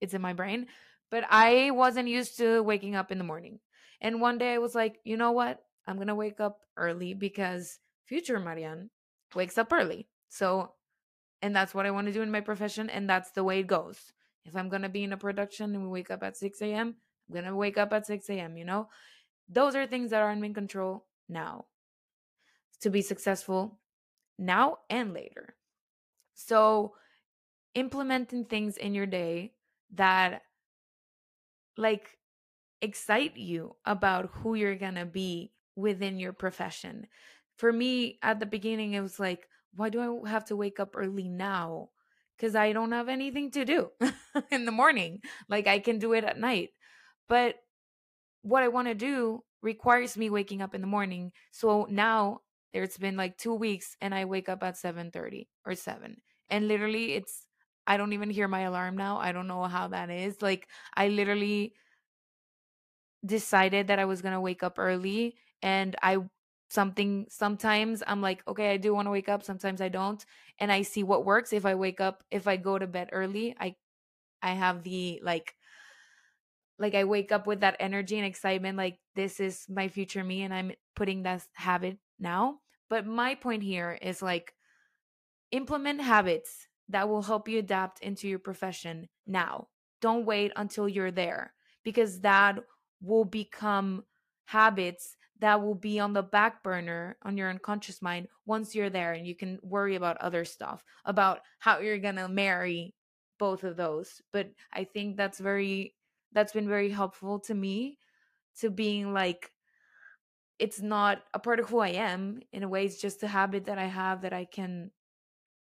it's 0.00 0.14
in 0.14 0.22
my 0.22 0.32
brain. 0.32 0.66
But 1.12 1.24
I 1.30 1.70
wasn't 1.70 2.08
used 2.08 2.38
to 2.38 2.62
waking 2.62 2.96
up 2.96 3.12
in 3.12 3.18
the 3.18 3.24
morning. 3.24 3.60
And 4.00 4.20
one 4.20 4.38
day 4.38 4.54
I 4.54 4.58
was 4.58 4.74
like, 4.74 4.98
you 5.04 5.18
know 5.18 5.30
what? 5.30 5.60
I'm 5.86 5.96
going 5.96 6.08
to 6.08 6.14
wake 6.14 6.40
up 6.40 6.60
early 6.76 7.12
because 7.12 7.78
future 8.06 8.40
Marianne 8.40 8.88
wakes 9.34 9.58
up 9.58 9.72
early. 9.72 10.08
So, 10.30 10.72
and 11.42 11.54
that's 11.54 11.74
what 11.74 11.84
I 11.84 11.90
want 11.90 12.06
to 12.06 12.14
do 12.14 12.22
in 12.22 12.30
my 12.30 12.40
profession. 12.40 12.88
And 12.88 13.10
that's 13.10 13.30
the 13.32 13.44
way 13.44 13.60
it 13.60 13.66
goes. 13.66 13.98
If 14.46 14.56
I'm 14.56 14.70
going 14.70 14.82
to 14.82 14.88
be 14.88 15.04
in 15.04 15.12
a 15.12 15.18
production 15.18 15.74
and 15.74 15.84
we 15.84 15.90
wake 15.90 16.10
up 16.10 16.22
at 16.22 16.38
6 16.38 16.62
a.m., 16.62 16.96
I'm 17.28 17.34
gonna 17.34 17.56
wake 17.56 17.78
up 17.78 17.92
at 17.92 18.06
6 18.06 18.28
a.m., 18.30 18.56
you 18.56 18.64
know? 18.64 18.88
Those 19.48 19.74
are 19.74 19.86
things 19.86 20.10
that 20.10 20.22
are 20.22 20.30
in 20.30 20.54
control 20.54 21.06
now 21.28 21.66
to 22.80 22.90
be 22.90 23.02
successful 23.02 23.78
now 24.38 24.78
and 24.90 25.14
later. 25.14 25.54
So, 26.34 26.94
implementing 27.74 28.44
things 28.44 28.76
in 28.76 28.94
your 28.94 29.06
day 29.06 29.52
that 29.94 30.42
like 31.76 32.18
excite 32.80 33.36
you 33.36 33.76
about 33.84 34.30
who 34.32 34.54
you're 34.54 34.76
gonna 34.76 35.06
be 35.06 35.52
within 35.76 36.18
your 36.18 36.32
profession. 36.32 37.06
For 37.56 37.72
me, 37.72 38.18
at 38.22 38.40
the 38.40 38.46
beginning, 38.46 38.94
it 38.94 39.00
was 39.00 39.20
like, 39.20 39.48
why 39.74 39.88
do 39.88 40.24
I 40.24 40.28
have 40.30 40.44
to 40.46 40.56
wake 40.56 40.80
up 40.80 40.94
early 40.96 41.28
now? 41.28 41.90
Because 42.36 42.54
I 42.56 42.72
don't 42.72 42.92
have 42.92 43.08
anything 43.08 43.50
to 43.52 43.64
do 43.64 43.90
in 44.50 44.64
the 44.64 44.72
morning. 44.72 45.20
Like, 45.48 45.66
I 45.66 45.78
can 45.78 45.98
do 45.98 46.12
it 46.12 46.24
at 46.24 46.38
night. 46.38 46.70
But 47.28 47.56
what 48.42 48.62
I 48.62 48.68
want 48.68 48.88
to 48.88 48.94
do 48.94 49.44
requires 49.62 50.16
me 50.16 50.30
waking 50.30 50.62
up 50.62 50.74
in 50.74 50.80
the 50.80 50.86
morning. 50.86 51.32
So 51.52 51.86
now 51.88 52.40
it's 52.72 52.98
been 52.98 53.16
like 53.16 53.38
2 53.38 53.54
weeks 53.54 53.96
and 54.00 54.14
I 54.14 54.24
wake 54.24 54.48
up 54.48 54.62
at 54.62 54.76
7:30 54.76 55.48
or 55.64 55.74
7. 55.74 56.20
And 56.50 56.68
literally 56.68 57.12
it's 57.14 57.41
I 57.86 57.96
don't 57.96 58.12
even 58.12 58.30
hear 58.30 58.48
my 58.48 58.60
alarm 58.60 58.96
now. 58.96 59.18
I 59.18 59.32
don't 59.32 59.48
know 59.48 59.64
how 59.64 59.88
that 59.88 60.10
is. 60.10 60.40
Like 60.40 60.68
I 60.96 61.08
literally 61.08 61.74
decided 63.24 63.88
that 63.88 63.98
I 63.98 64.04
was 64.04 64.22
going 64.22 64.34
to 64.34 64.40
wake 64.40 64.62
up 64.62 64.78
early 64.78 65.36
and 65.62 65.96
I 66.02 66.18
something 66.72 67.26
sometimes 67.28 68.02
i'm 68.06 68.22
like 68.22 68.42
okay 68.48 68.70
i 68.72 68.78
do 68.78 68.94
want 68.94 69.04
to 69.06 69.10
wake 69.10 69.28
up 69.28 69.42
sometimes 69.42 69.82
i 69.82 69.90
don't 69.90 70.24
and 70.58 70.72
i 70.72 70.80
see 70.80 71.02
what 71.02 71.26
works 71.26 71.52
if 71.52 71.66
i 71.66 71.74
wake 71.74 72.00
up 72.00 72.24
if 72.30 72.48
i 72.48 72.56
go 72.56 72.78
to 72.78 72.86
bed 72.86 73.10
early 73.12 73.54
i 73.60 73.76
i 74.42 74.52
have 74.52 74.82
the 74.82 75.20
like 75.22 75.54
like 76.78 76.94
i 76.94 77.04
wake 77.04 77.30
up 77.30 77.46
with 77.46 77.60
that 77.60 77.76
energy 77.78 78.16
and 78.16 78.26
excitement 78.26 78.78
like 78.78 78.98
this 79.14 79.38
is 79.38 79.66
my 79.68 79.86
future 79.86 80.24
me 80.24 80.42
and 80.42 80.54
i'm 80.54 80.72
putting 80.96 81.24
that 81.24 81.46
habit 81.52 81.98
now 82.18 82.58
but 82.88 83.06
my 83.06 83.34
point 83.34 83.62
here 83.62 83.98
is 84.00 84.22
like 84.22 84.54
implement 85.50 86.00
habits 86.00 86.68
that 86.92 87.08
will 87.08 87.22
help 87.22 87.48
you 87.48 87.58
adapt 87.58 88.00
into 88.00 88.28
your 88.28 88.38
profession 88.38 89.08
now. 89.26 89.68
Don't 90.00 90.26
wait 90.26 90.52
until 90.56 90.88
you're 90.88 91.10
there 91.10 91.52
because 91.84 92.20
that 92.20 92.58
will 93.00 93.24
become 93.24 94.04
habits 94.46 95.16
that 95.42 95.60
will 95.60 95.74
be 95.74 95.98
on 95.98 96.12
the 96.12 96.22
back 96.22 96.62
burner 96.62 97.16
on 97.24 97.36
your 97.36 97.50
unconscious 97.50 98.00
mind 98.00 98.28
once 98.46 98.76
you're 98.76 98.90
there 98.90 99.12
and 99.12 99.26
you 99.26 99.34
can 99.34 99.58
worry 99.62 99.96
about 99.96 100.16
other 100.18 100.44
stuff 100.44 100.84
about 101.04 101.40
how 101.58 101.80
you're 101.80 101.98
going 101.98 102.14
to 102.14 102.28
marry 102.28 102.94
both 103.38 103.64
of 103.64 103.76
those. 103.76 104.22
But 104.32 104.50
i 104.72 104.84
think 104.84 105.16
that's 105.16 105.40
very 105.40 105.96
that's 106.32 106.52
been 106.52 106.68
very 106.68 106.90
helpful 106.90 107.40
to 107.40 107.54
me 107.54 107.98
to 108.60 108.70
being 108.70 109.12
like 109.12 109.50
it's 110.60 110.80
not 110.80 111.22
a 111.34 111.38
part 111.38 111.58
of 111.58 111.68
who 111.68 111.78
i 111.78 111.88
am 111.88 112.38
in 112.52 112.62
a 112.62 112.68
way 112.68 112.84
it's 112.84 113.00
just 113.00 113.22
a 113.22 113.26
habit 113.26 113.64
that 113.64 113.78
i 113.78 113.86
have 113.86 114.22
that 114.22 114.32
i 114.32 114.44
can 114.44 114.90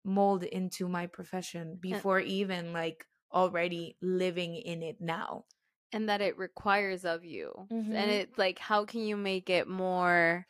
mold 0.03 0.43
into 0.43 0.88
my 0.88 1.08
profession 1.08 1.75
before 1.79 2.20
even 2.20 2.74
like 2.74 3.05
already 3.34 3.98
living 4.01 4.55
in 4.55 4.81
it 4.84 5.00
now. 5.00 5.46
And 5.93 6.10
that 6.10 6.22
it 6.22 6.38
requires 6.38 7.05
of 7.05 7.25
you. 7.25 7.53
Mhm. 7.72 7.96
and 7.96 8.12
it's 8.12 8.38
like 8.38 8.60
how 8.60 8.86
can 8.86 9.01
you 9.01 9.17
make 9.17 9.50
it 9.50 9.67
more 9.67 10.48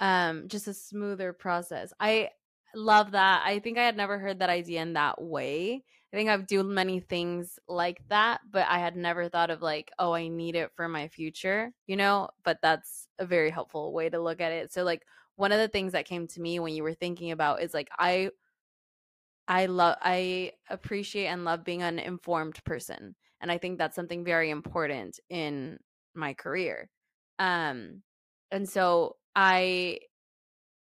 um 0.00 0.48
just 0.48 0.68
a 0.68 0.74
smoother 0.74 1.32
process? 1.32 1.92
I 2.00 2.30
love 2.74 3.12
that. 3.12 3.42
I 3.44 3.58
think 3.60 3.78
i 3.78 3.84
had 3.84 3.96
never 3.96 4.18
heard 4.18 4.40
that 4.40 4.50
idea 4.50 4.82
in 4.82 4.94
that 4.94 5.20
way. 5.22 5.84
I 6.12 6.16
think 6.16 6.30
i've 6.30 6.46
done 6.46 6.72
many 6.72 7.00
things 7.00 7.58
like 7.68 8.00
that 8.08 8.40
but 8.50 8.66
i 8.68 8.78
had 8.78 8.96
never 8.96 9.28
thought 9.28 9.50
of 9.50 9.60
like 9.60 9.90
oh 9.98 10.12
i 10.14 10.28
need 10.28 10.56
it 10.56 10.72
for 10.74 10.88
my 10.88 11.08
future 11.08 11.72
you 11.86 11.96
know? 11.96 12.30
But 12.44 12.60
that's 12.62 13.08
a 13.18 13.26
very 13.26 13.50
helpful 13.50 13.92
way 13.92 14.08
to 14.10 14.20
look 14.20 14.40
at 14.40 14.52
it. 14.52 14.72
So 14.72 14.84
like 14.84 15.04
one 15.36 15.52
of 15.52 15.58
the 15.58 15.68
things 15.68 15.92
that 15.92 16.06
came 16.06 16.26
to 16.28 16.40
me 16.40 16.60
when 16.60 16.74
you 16.74 16.82
were 16.82 16.94
thinking 16.94 17.30
about 17.30 17.62
is 17.62 17.74
like 17.74 17.88
i 17.98 18.30
i 19.48 19.66
love 19.66 19.96
i 20.02 20.52
appreciate 20.70 21.26
and 21.26 21.44
love 21.44 21.64
being 21.64 21.82
an 21.82 21.98
informed 21.98 22.62
person 22.64 23.14
and 23.40 23.50
i 23.50 23.58
think 23.58 23.78
that's 23.78 23.96
something 23.96 24.24
very 24.24 24.50
important 24.50 25.18
in 25.30 25.78
my 26.14 26.34
career. 26.34 26.90
Um 27.38 28.02
and 28.50 28.68
so 28.68 29.16
i 29.36 29.98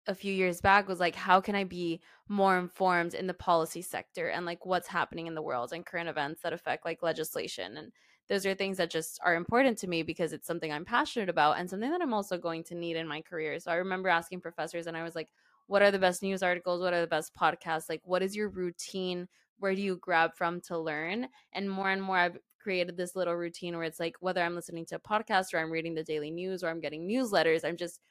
a 0.08 0.16
few 0.16 0.34
years 0.34 0.62
back 0.62 0.88
was 0.88 1.00
like 1.00 1.16
how 1.16 1.42
can 1.42 1.56
i 1.56 1.64
be 1.64 2.02
more 2.30 2.58
informed 2.58 3.14
in 3.14 3.28
the 3.28 3.34
policy 3.34 3.82
sector 3.82 4.30
and 4.30 4.46
like 4.46 4.66
what's 4.66 4.88
happening 4.88 5.28
in 5.28 5.36
the 5.36 5.42
world 5.42 5.74
and 5.74 5.86
current 5.86 6.10
events 6.10 6.42
that 6.42 6.54
affect 6.54 6.86
like 6.86 7.04
legislation? 7.04 7.78
And 7.78 7.92
those 8.30 8.46
are 8.46 8.54
things 8.54 8.78
that 8.78 8.90
just 8.90 9.20
are 9.24 9.36
important 9.36 9.78
to 9.80 9.88
me 9.88 10.04
because 10.04 10.34
it's 10.34 10.48
something 10.48 10.72
i'm 10.72 10.86
passionate 10.86 11.30
about 11.30 11.60
and 11.60 11.70
something 11.70 11.92
that 11.92 12.02
i'm 12.02 12.14
also 12.14 12.38
going 12.38 12.64
to 12.64 12.76
need 12.76 12.96
in 12.98 13.08
my 13.08 13.22
career. 13.22 13.60
So 13.60 13.72
i 13.72 13.76
remember 13.76 14.10
asking 14.10 14.42
professors 14.42 14.88
and 14.88 14.98
i 14.98 15.04
was 15.04 15.16
like 15.16 15.30
what 15.68 15.82
are 15.82 15.92
the 15.92 16.00
best 16.00 16.24
news 16.24 16.42
articles? 16.44 16.82
What 16.82 16.94
are 16.94 17.02
the 17.02 17.08
best 17.08 17.34
podcasts? 17.36 17.90
Like 17.90 18.02
what 18.04 18.24
is 18.24 18.36
your 18.36 18.50
routine? 18.50 19.28
Where 19.60 19.76
do 19.76 19.82
you 19.82 19.98
grab 19.98 20.36
from 20.36 20.62
to 20.62 20.78
learn? 20.78 21.28
And 21.54 21.70
more 21.70 21.90
and 21.90 22.02
more 22.02 22.18
i've 22.18 22.38
created 22.68 22.98
this 22.98 23.16
little 23.16 23.36
routine 23.36 23.76
where 23.78 23.86
it's 23.86 24.00
like 24.00 24.18
whether 24.20 24.44
i'm 24.44 24.54
listening 24.54 24.86
to 24.86 24.96
a 24.96 25.00
podcast 25.00 25.54
or 25.54 25.60
i'm 25.60 25.72
reading 25.72 25.96
the 25.96 26.04
daily 26.04 26.30
news 26.30 26.64
or 26.64 26.70
i'm 26.70 26.82
getting 26.82 27.08
newsletters 27.08 27.64
i'm 27.64 27.78
just 27.78 28.02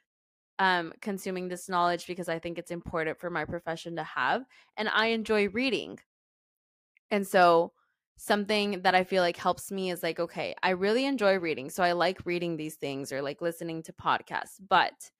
um 0.58 0.94
consuming 1.02 1.46
this 1.46 1.68
knowledge 1.68 2.06
because 2.06 2.26
i 2.26 2.38
think 2.38 2.56
it's 2.56 2.70
important 2.70 3.20
for 3.20 3.28
my 3.28 3.44
profession 3.44 3.94
to 3.96 4.02
have 4.02 4.44
and 4.78 4.88
i 4.88 5.08
enjoy 5.08 5.46
reading. 5.50 5.98
And 7.10 7.26
so 7.26 7.72
something 8.16 8.80
that 8.80 8.94
i 8.94 9.04
feel 9.04 9.22
like 9.22 9.36
helps 9.36 9.70
me 9.70 9.90
is 9.90 10.02
like 10.02 10.18
okay 10.18 10.54
i 10.62 10.70
really 10.70 11.04
enjoy 11.04 11.38
reading 11.38 11.68
so 11.68 11.82
i 11.82 11.92
like 11.92 12.18
reading 12.24 12.56
these 12.56 12.76
things 12.76 13.12
or 13.12 13.20
like 13.20 13.42
listening 13.42 13.82
to 13.82 13.92
podcasts 13.92 14.58
but 14.70 15.10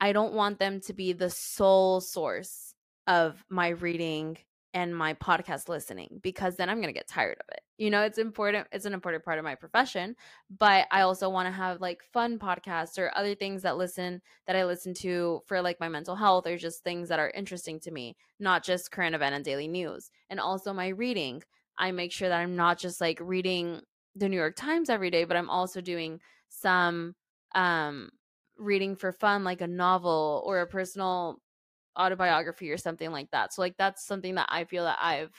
i 0.00 0.12
don't 0.12 0.34
want 0.34 0.58
them 0.58 0.80
to 0.80 0.92
be 0.92 1.12
the 1.12 1.30
sole 1.30 2.00
source 2.00 2.74
of 3.06 3.44
my 3.48 3.68
reading 3.68 4.36
and 4.74 4.94
my 4.94 5.14
podcast 5.14 5.68
listening 5.68 6.20
because 6.20 6.56
then 6.56 6.68
I'm 6.68 6.78
going 6.78 6.92
to 6.92 6.98
get 6.98 7.06
tired 7.06 7.38
of 7.38 7.46
it. 7.52 7.60
You 7.78 7.90
know, 7.90 8.02
it's 8.02 8.18
important 8.18 8.66
it's 8.72 8.84
an 8.84 8.92
important 8.92 9.24
part 9.24 9.38
of 9.38 9.44
my 9.44 9.54
profession, 9.54 10.16
but 10.58 10.86
I 10.90 11.02
also 11.02 11.30
want 11.30 11.46
to 11.46 11.52
have 11.52 11.80
like 11.80 12.02
fun 12.12 12.38
podcasts 12.38 12.98
or 12.98 13.12
other 13.16 13.36
things 13.36 13.62
that 13.62 13.76
listen 13.76 14.20
that 14.46 14.56
I 14.56 14.64
listen 14.64 14.92
to 14.94 15.42
for 15.46 15.62
like 15.62 15.78
my 15.78 15.88
mental 15.88 16.16
health 16.16 16.46
or 16.46 16.56
just 16.56 16.82
things 16.82 17.08
that 17.08 17.20
are 17.20 17.30
interesting 17.30 17.78
to 17.80 17.92
me, 17.92 18.16
not 18.40 18.64
just 18.64 18.90
current 18.90 19.14
event 19.14 19.36
and 19.36 19.44
daily 19.44 19.68
news. 19.68 20.10
And 20.28 20.40
also 20.40 20.72
my 20.72 20.88
reading. 20.88 21.42
I 21.78 21.90
make 21.90 22.12
sure 22.12 22.28
that 22.28 22.40
I'm 22.40 22.54
not 22.54 22.78
just 22.78 23.00
like 23.00 23.18
reading 23.20 23.80
the 24.14 24.28
New 24.28 24.36
York 24.36 24.54
Times 24.54 24.90
every 24.90 25.10
day, 25.10 25.24
but 25.24 25.36
I'm 25.36 25.50
also 25.50 25.80
doing 25.80 26.20
some 26.48 27.14
um 27.54 28.10
reading 28.56 28.96
for 28.96 29.12
fun 29.12 29.44
like 29.44 29.60
a 29.60 29.66
novel 29.66 30.42
or 30.46 30.60
a 30.60 30.66
personal 30.66 31.40
autobiography 31.98 32.70
or 32.70 32.76
something 32.78 33.10
like 33.12 33.30
that. 33.30 33.52
So 33.52 33.62
like 33.62 33.76
that's 33.76 34.06
something 34.06 34.36
that 34.36 34.48
I 34.50 34.64
feel 34.64 34.84
that 34.84 34.98
I've 35.00 35.34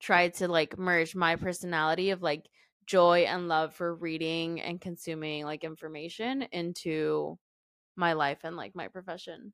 tried 0.00 0.34
to 0.34 0.48
like 0.48 0.78
merge 0.78 1.14
my 1.14 1.36
personality 1.36 2.10
of 2.10 2.22
like 2.22 2.46
joy 2.86 3.20
and 3.20 3.48
love 3.48 3.74
for 3.74 3.94
reading 3.94 4.60
and 4.60 4.80
consuming 4.80 5.44
like 5.44 5.64
information 5.64 6.42
into 6.52 7.38
my 7.96 8.14
life 8.14 8.40
and 8.44 8.56
like 8.56 8.74
my 8.74 8.88
profession. 8.88 9.52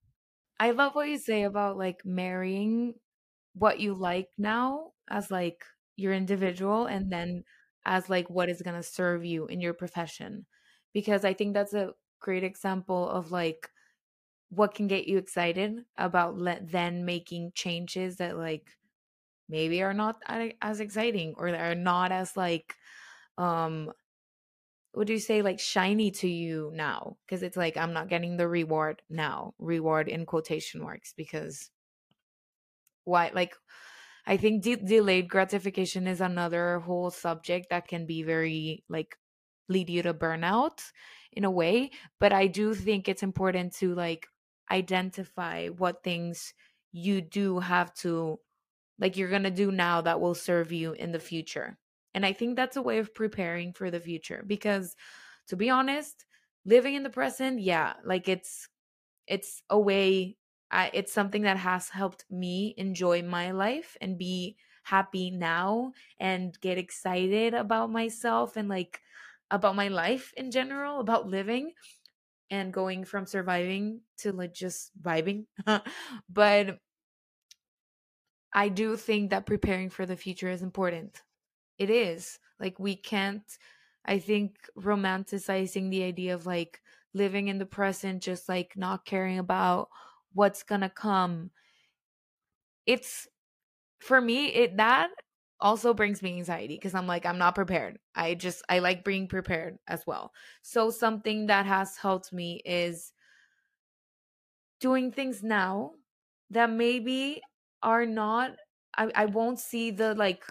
I 0.61 0.71
love 0.73 0.95
what 0.95 1.09
you 1.09 1.19
say 1.19 1.43
about 1.45 1.77
like 1.79 2.05
marrying 2.05 2.95
what 3.55 3.81
you 3.81 3.95
like 3.95 4.31
now 4.39 4.93
as 5.09 5.31
like 5.31 5.65
your 5.97 6.13
individual 6.13 6.87
and 6.87 7.13
then 7.13 7.45
as 7.85 8.09
like 8.09 8.31
what 8.31 8.49
is 8.49 8.63
going 8.63 8.77
to 8.77 8.83
serve 8.83 9.25
you 9.25 9.47
in 9.47 9.61
your 9.61 9.75
profession 9.75 10.47
because 10.93 11.25
I 11.25 11.35
think 11.35 11.55
that's 11.55 11.75
a 11.75 11.95
great 12.23 12.45
example 12.45 13.09
of 13.11 13.33
like 13.33 13.71
what 14.51 14.75
can 14.75 14.87
get 14.87 15.09
you 15.09 15.19
excited 15.19 15.85
about 15.97 16.37
le- 16.37 16.61
then 16.63 17.05
making 17.05 17.53
changes 17.55 18.19
that 18.19 18.37
like 18.39 18.79
maybe 19.49 19.83
are 19.83 19.95
not 19.95 20.23
as 20.63 20.81
exciting 20.81 21.35
or 21.37 21.49
are 21.49 21.75
not 21.75 22.13
as 22.13 22.37
like 22.37 22.77
um 23.39 23.93
what 24.93 25.07
do 25.07 25.13
you 25.15 25.19
say 25.19 25.43
like 25.43 25.59
shiny 25.59 26.11
to 26.11 26.29
you 26.29 26.71
now? 26.75 27.17
Because 27.27 27.43
it's 27.43 27.57
like 27.57 27.77
i'm 27.77 27.93
not 27.93 28.09
getting 28.09 28.37
the 28.37 28.49
reward 28.49 29.03
now 29.09 29.55
reward 29.59 30.09
in 30.09 30.27
quotation 30.27 30.83
marks 30.83 31.15
because 31.17 31.71
why 33.05 33.31
like 33.35 33.55
i 34.27 34.37
think 34.37 34.63
de- 34.63 34.77
delayed 34.77 35.29
gratification 35.29 36.07
is 36.07 36.21
another 36.21 36.81
whole 36.81 37.11
subject 37.11 37.69
that 37.71 37.89
can 37.89 38.07
be 38.07 38.23
very 38.23 38.85
like 38.89 39.17
lead 39.69 39.91
you 39.91 40.03
to 40.03 40.15
burnout 40.15 40.93
in 41.33 41.45
a 41.45 41.51
way 41.51 41.91
but 42.19 42.33
i 42.33 42.47
do 42.47 42.75
think 42.75 43.09
it's 43.09 43.23
important 43.23 43.73
to 43.75 43.95
like 43.95 44.27
identify 44.71 45.69
what 45.69 46.03
things 46.03 46.55
you 46.93 47.21
do 47.21 47.59
have 47.59 47.93
to 47.95 48.39
like 48.99 49.17
you're 49.17 49.31
going 49.31 49.43
to 49.43 49.51
do 49.51 49.73
now 49.73 50.01
that 50.01 50.21
will 50.21 50.35
serve 50.35 50.71
you 50.71 50.93
in 50.93 51.13
the 51.13 51.19
future. 51.19 51.79
And 52.15 52.25
I 52.25 52.33
think 52.33 52.57
that's 52.57 52.77
a 52.77 52.83
way 52.83 52.99
of 52.99 53.15
preparing 53.15 53.73
for 53.73 53.91
the 53.91 54.01
future 54.01 54.45
because 54.47 54.95
to 55.49 55.57
be 55.57 55.71
honest, 55.71 56.25
living 56.65 56.95
in 56.95 57.03
the 57.03 57.11
present, 57.11 57.61
yeah, 57.61 57.95
like 58.05 58.29
it's 58.29 58.69
it's 59.27 59.63
a 59.71 59.79
way 59.79 60.37
I, 60.71 60.91
it's 60.95 61.13
something 61.13 61.43
that 61.43 61.59
has 61.59 61.89
helped 61.89 62.25
me 62.31 62.75
enjoy 62.77 63.23
my 63.23 63.51
life 63.53 63.97
and 64.01 64.19
be 64.19 64.57
happy 64.85 65.31
now 65.31 65.93
and 66.19 66.59
get 66.61 66.79
excited 66.79 67.55
about 67.55 67.91
myself 67.91 68.57
and 68.57 68.69
like 68.69 69.01
about 69.53 69.77
my 69.77 69.89
life 69.89 70.35
in 70.37 70.51
general, 70.51 71.01
about 71.01 71.29
living 71.29 71.75
and 72.51 72.73
going 72.73 73.05
from 73.05 73.27
surviving 73.27 74.03
to 74.19 74.33
like 74.33 74.55
just 74.55 74.93
vibing. 75.01 75.47
but 76.31 76.79
I 78.53 78.69
do 78.69 78.97
think 78.97 79.31
that 79.31 79.47
preparing 79.47 79.91
for 79.91 80.07
the 80.07 80.17
future 80.17 80.51
is 80.51 80.63
important. 80.63 81.23
It 81.79 81.91
is. 81.91 82.39
Like 82.61 82.79
we 82.81 82.97
can't 82.97 83.45
I 84.05 84.19
think 84.19 84.69
romanticizing 84.79 85.91
the 85.91 86.05
idea 86.05 86.35
of 86.35 86.47
like 86.47 86.83
living 87.15 87.49
in 87.49 87.59
the 87.59 87.67
present 87.67 88.23
just 88.23 88.49
like 88.49 88.77
not 88.77 89.05
caring 89.05 89.39
about 89.39 89.91
what's 90.33 90.63
going 90.65 90.83
to 90.83 90.91
come. 90.91 91.53
It's 92.87 93.29
for 94.01 94.21
me 94.21 94.49
it 94.49 94.77
that 94.79 95.11
also 95.63 95.95
brings 95.95 96.23
me 96.23 96.37
anxiety 96.37 96.77
because 96.77 96.95
I'm 96.95 97.07
like 97.07 97.27
I'm 97.27 97.39
not 97.39 97.55
prepared. 97.55 98.01
I 98.15 98.35
just 98.35 98.63
I 98.69 98.81
like 98.81 99.05
being 99.05 99.29
prepared 99.29 99.79
as 99.89 100.07
well. 100.07 100.33
So 100.63 100.91
something 100.91 101.47
that 101.47 101.67
has 101.67 101.97
helped 101.99 102.33
me 102.33 102.63
is 102.67 103.13
doing 104.81 105.13
things 105.13 105.43
now 105.43 105.93
that 106.51 106.71
maybe 106.71 107.41
are 107.83 108.07
not 108.07 108.57
I, 108.97 109.11
I 109.15 109.25
won't 109.27 109.59
see 109.59 109.91
the 109.91 110.15
like 110.15 110.45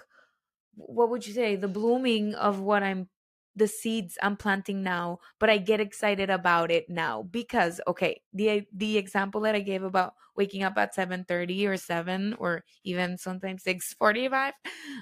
what 0.76 1.10
would 1.10 1.28
you 1.28 1.34
say 1.34 1.56
the 1.56 1.68
blooming 1.70 2.36
of 2.36 2.60
what 2.62 2.84
i'm 2.84 3.10
the 3.56 3.68
seeds 3.68 4.18
I'm 4.22 4.38
planting 4.38 4.84
now, 4.84 5.20
but 5.40 5.50
I 5.50 5.58
get 5.58 5.80
excited 5.82 6.30
about 6.30 6.72
it 6.72 6.90
now 6.90 7.24
because 7.24 7.82
okay, 7.88 8.22
the 8.34 8.68
the 8.74 8.98
example 8.98 9.42
that 9.42 9.56
I 9.56 9.60
gave 9.62 9.84
about 9.84 10.16
waking 10.36 10.64
up 10.64 10.78
at 10.78 10.94
7:30 10.96 11.68
or 11.68 11.78
7 11.78 12.34
or 12.36 12.64
even 12.84 13.18
sometimes 13.18 13.64
6:45 13.64 14.54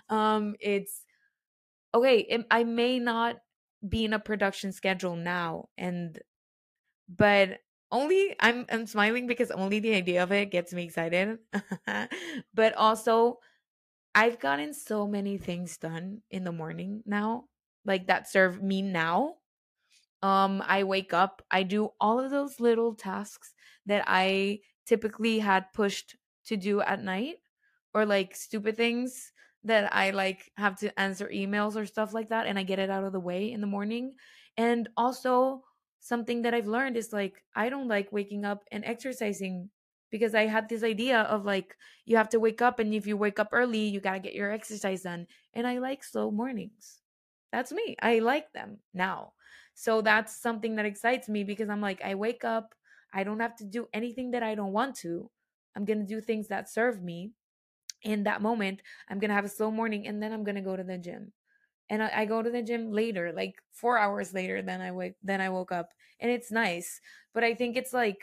um 0.09 0.55
it's 0.59 1.05
okay, 1.93 2.19
it, 2.19 2.45
I 2.51 2.63
may 2.63 2.99
not 2.99 3.37
be 3.87 4.05
in 4.05 4.13
a 4.13 4.19
production 4.19 4.71
schedule 4.71 5.15
now 5.15 5.69
and 5.77 6.19
but 7.07 7.61
only 7.91 8.35
I'm 8.39 8.65
I'm 8.69 8.87
smiling 8.87 9.27
because 9.27 9.51
only 9.51 9.79
the 9.79 9.95
idea 9.95 10.23
of 10.23 10.31
it 10.31 10.51
gets 10.51 10.73
me 10.73 10.83
excited. 10.83 11.39
but 12.53 12.73
also 12.75 13.39
I've 14.15 14.39
gotten 14.39 14.73
so 14.73 15.07
many 15.07 15.37
things 15.37 15.77
done 15.77 16.23
in 16.31 16.43
the 16.43 16.51
morning 16.51 17.03
now 17.05 17.45
like 17.85 18.07
that 18.07 18.29
serve 18.29 18.61
me 18.61 18.81
now 18.81 19.35
um 20.21 20.61
i 20.65 20.83
wake 20.83 21.13
up 21.13 21.41
i 21.51 21.63
do 21.63 21.89
all 21.99 22.19
of 22.19 22.31
those 22.31 22.59
little 22.59 22.93
tasks 22.95 23.53
that 23.85 24.03
i 24.07 24.59
typically 24.85 25.39
had 25.39 25.71
pushed 25.73 26.15
to 26.45 26.57
do 26.57 26.81
at 26.81 27.01
night 27.03 27.37
or 27.93 28.05
like 28.05 28.35
stupid 28.35 28.75
things 28.75 29.31
that 29.63 29.93
i 29.93 30.11
like 30.11 30.51
have 30.57 30.77
to 30.77 30.97
answer 30.99 31.27
emails 31.29 31.75
or 31.75 31.85
stuff 31.85 32.13
like 32.13 32.29
that 32.29 32.47
and 32.47 32.59
i 32.59 32.63
get 32.63 32.79
it 32.79 32.89
out 32.89 33.03
of 33.03 33.13
the 33.13 33.19
way 33.19 33.51
in 33.51 33.61
the 33.61 33.67
morning 33.67 34.15
and 34.57 34.89
also 34.97 35.63
something 35.99 36.41
that 36.41 36.53
i've 36.53 36.67
learned 36.67 36.97
is 36.97 37.13
like 37.13 37.43
i 37.55 37.69
don't 37.69 37.87
like 37.87 38.11
waking 38.11 38.45
up 38.45 38.63
and 38.71 38.83
exercising 38.85 39.69
because 40.09 40.33
i 40.35 40.45
had 40.45 40.67
this 40.69 40.83
idea 40.83 41.21
of 41.23 41.45
like 41.45 41.77
you 42.05 42.17
have 42.17 42.29
to 42.29 42.39
wake 42.39 42.61
up 42.61 42.79
and 42.79 42.93
if 42.93 43.05
you 43.07 43.15
wake 43.17 43.39
up 43.39 43.49
early 43.51 43.79
you 43.87 43.99
got 43.99 44.13
to 44.13 44.19
get 44.19 44.33
your 44.33 44.51
exercise 44.51 45.03
done 45.03 45.27
and 45.53 45.67
i 45.67 45.77
like 45.77 46.03
slow 46.03 46.31
mornings 46.31 46.98
that's 47.51 47.71
me. 47.71 47.95
I 48.01 48.19
like 48.19 48.51
them 48.53 48.77
now. 48.93 49.33
So 49.73 50.01
that's 50.01 50.35
something 50.35 50.75
that 50.75 50.85
excites 50.85 51.29
me 51.29 51.43
because 51.43 51.69
I'm 51.69 51.81
like, 51.81 52.01
I 52.03 52.15
wake 52.15 52.43
up, 52.43 52.75
I 53.13 53.23
don't 53.23 53.39
have 53.39 53.55
to 53.57 53.63
do 53.63 53.87
anything 53.93 54.31
that 54.31 54.43
I 54.43 54.53
don't 54.55 54.73
want 54.73 54.95
to. 54.97 55.31
I'm 55.75 55.85
going 55.85 55.99
to 55.99 56.05
do 56.05 56.19
things 56.19 56.49
that 56.49 56.69
serve 56.69 57.01
me. 57.01 57.31
In 58.03 58.23
that 58.23 58.41
moment, 58.41 58.81
I'm 59.09 59.19
going 59.19 59.29
to 59.29 59.35
have 59.35 59.45
a 59.45 59.49
slow 59.49 59.71
morning 59.71 60.07
and 60.07 60.21
then 60.21 60.31
I'm 60.31 60.43
going 60.43 60.55
to 60.55 60.61
go 60.61 60.75
to 60.75 60.83
the 60.83 60.97
gym. 60.97 61.31
And 61.89 62.03
I, 62.03 62.11
I, 62.13 62.25
go 62.25 62.41
to 62.43 62.49
the 62.49 62.61
gym 62.61 62.91
later, 62.91 63.31
like 63.33 63.55
four 63.71 63.97
hours 63.97 64.33
later 64.33 64.61
than 64.61 64.79
I 64.79 64.91
wake 64.91 65.15
than 65.23 65.41
I 65.41 65.49
woke 65.49 65.71
up. 65.71 65.89
And 66.19 66.29
it's 66.29 66.51
nice. 66.51 67.01
But 67.33 67.43
I 67.43 67.55
think 67.55 67.75
it's 67.75 67.93
like 67.93 68.21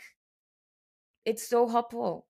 it's 1.25 1.47
so 1.47 1.67
helpful 1.67 2.26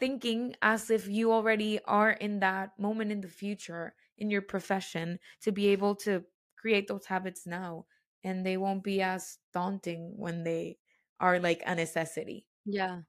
thinking 0.00 0.56
as 0.62 0.90
if 0.90 1.06
you 1.08 1.32
already 1.32 1.80
are 1.84 2.10
in 2.10 2.40
that 2.40 2.78
moment 2.78 3.12
in 3.12 3.20
the 3.20 3.28
future 3.28 3.94
in 4.18 4.30
your 4.30 4.42
profession 4.42 5.18
to 5.42 5.52
be 5.52 5.68
able 5.68 5.94
to 5.94 6.24
create 6.56 6.88
those 6.88 7.06
habits 7.06 7.46
now 7.46 7.86
and 8.24 8.44
they 8.44 8.56
won't 8.56 8.84
be 8.84 9.00
as 9.02 9.38
daunting 9.52 10.14
when 10.16 10.44
they 10.44 10.78
are 11.20 11.38
like 11.38 11.62
a 11.66 11.74
necessity. 11.74 12.46
Yeah. 12.64 13.02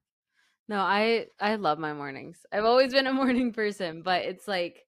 No, 0.68 0.80
I 0.80 1.28
I 1.40 1.56
love 1.56 1.78
my 1.78 1.92
mornings. 1.94 2.46
I've 2.52 2.64
always 2.64 2.92
been 2.92 3.06
a 3.06 3.12
morning 3.14 3.52
person, 3.52 4.02
but 4.02 4.24
it's 4.24 4.48
like 4.48 4.86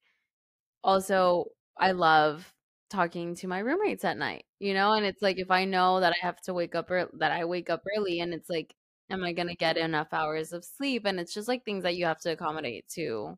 also 0.84 1.46
I 1.78 1.92
love 1.92 2.54
talking 2.90 3.34
to 3.36 3.48
my 3.48 3.60
roommates 3.60 4.04
at 4.04 4.18
night, 4.18 4.46
you 4.60 4.74
know, 4.74 4.92
and 4.92 5.06
it's 5.06 5.22
like 5.22 5.38
if 5.38 5.50
I 5.50 5.64
know 5.64 6.00
that 6.00 6.12
I 6.14 6.26
have 6.26 6.40
to 6.42 6.54
wake 6.54 6.74
up 6.74 6.90
or 6.90 7.10
that 7.18 7.32
I 7.32 7.44
wake 7.46 7.70
up 7.70 7.82
early 7.96 8.20
and 8.20 8.34
it's 8.34 8.50
like 8.50 8.76
am 9.10 9.24
I 9.24 9.32
going 9.32 9.48
to 9.48 9.54
get 9.54 9.76
enough 9.76 10.08
hours 10.12 10.52
of 10.52 10.64
sleep 10.64 11.04
and 11.04 11.20
it's 11.20 11.34
just 11.34 11.48
like 11.48 11.64
things 11.64 11.82
that 11.84 11.96
you 11.96 12.06
have 12.06 12.20
to 12.20 12.32
accommodate 12.32 12.86
to 12.94 13.36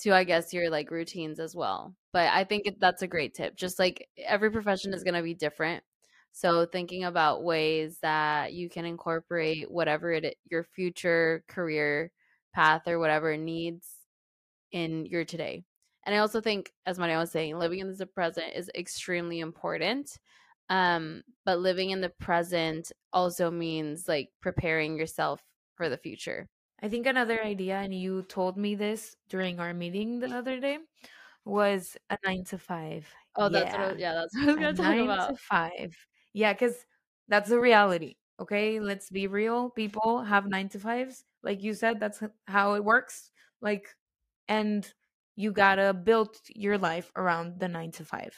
to 0.00 0.12
I 0.14 0.24
guess 0.24 0.52
your 0.52 0.70
like 0.70 0.90
routines 0.90 1.40
as 1.40 1.56
well. 1.56 1.94
But 2.12 2.30
I 2.32 2.44
think 2.44 2.68
that's 2.78 3.02
a 3.02 3.08
great 3.08 3.34
tip. 3.34 3.56
Just 3.56 3.78
like 3.78 4.08
every 4.16 4.50
profession 4.50 4.94
is 4.94 5.02
going 5.02 5.14
to 5.14 5.22
be 5.22 5.34
different. 5.34 5.82
So 6.32 6.66
thinking 6.66 7.04
about 7.04 7.42
ways 7.42 7.98
that 8.02 8.52
you 8.52 8.68
can 8.68 8.84
incorporate 8.84 9.70
whatever 9.70 10.12
it 10.12 10.36
your 10.50 10.64
future 10.64 11.42
career 11.48 12.12
path 12.54 12.82
or 12.86 12.98
whatever 12.98 13.36
needs 13.36 13.88
in 14.72 15.06
your 15.06 15.24
today. 15.24 15.64
And 16.06 16.14
I 16.14 16.18
also 16.18 16.40
think, 16.40 16.72
as 16.86 16.98
Maria 16.98 17.18
was 17.18 17.30
saying, 17.30 17.58
living 17.58 17.80
in 17.80 17.92
the 17.94 18.06
present 18.06 18.46
is 18.54 18.70
extremely 18.74 19.40
important. 19.40 20.18
Um, 20.70 21.22
but 21.44 21.60
living 21.60 21.90
in 21.90 22.00
the 22.00 22.10
present 22.10 22.92
also 23.12 23.50
means 23.50 24.06
like 24.06 24.28
preparing 24.42 24.98
yourself 24.98 25.42
for 25.76 25.88
the 25.88 25.96
future. 25.96 26.46
I 26.82 26.88
think 26.88 27.06
another 27.06 27.42
idea, 27.42 27.76
and 27.76 27.92
you 27.92 28.22
told 28.22 28.56
me 28.56 28.74
this 28.74 29.16
during 29.28 29.58
our 29.58 29.74
meeting 29.74 30.20
the 30.20 30.28
other 30.28 30.60
day, 30.60 30.78
was 31.44 31.96
a 32.10 32.18
nine 32.24 32.44
to 32.44 32.58
five. 32.58 33.08
Oh, 33.36 33.48
that's 33.48 33.72
yeah. 33.72 33.80
what 33.80 33.96
I, 33.96 33.98
yeah, 33.98 34.14
that's 34.14 34.34
what 34.34 34.42
I 34.42 34.46
was 34.46 34.56
gonna 34.56 34.74
talk 34.74 34.84
nine 34.84 35.04
about. 35.04 35.30
to 35.30 35.36
five. 35.36 35.96
Yeah, 36.34 36.52
because 36.52 36.76
that's 37.28 37.48
the 37.48 37.58
reality. 37.58 38.16
Okay, 38.40 38.78
let's 38.78 39.10
be 39.10 39.26
real. 39.26 39.70
People 39.70 40.22
have 40.22 40.46
nine 40.46 40.68
to 40.70 40.78
fives, 40.78 41.24
like 41.42 41.62
you 41.62 41.74
said. 41.74 41.98
That's 41.98 42.22
how 42.46 42.74
it 42.74 42.84
works. 42.84 43.30
Like, 43.60 43.88
and 44.46 44.86
you 45.34 45.50
gotta 45.50 45.92
build 45.94 46.36
your 46.54 46.78
life 46.78 47.10
around 47.16 47.58
the 47.58 47.68
nine 47.68 47.90
to 47.92 48.04
five. 48.04 48.36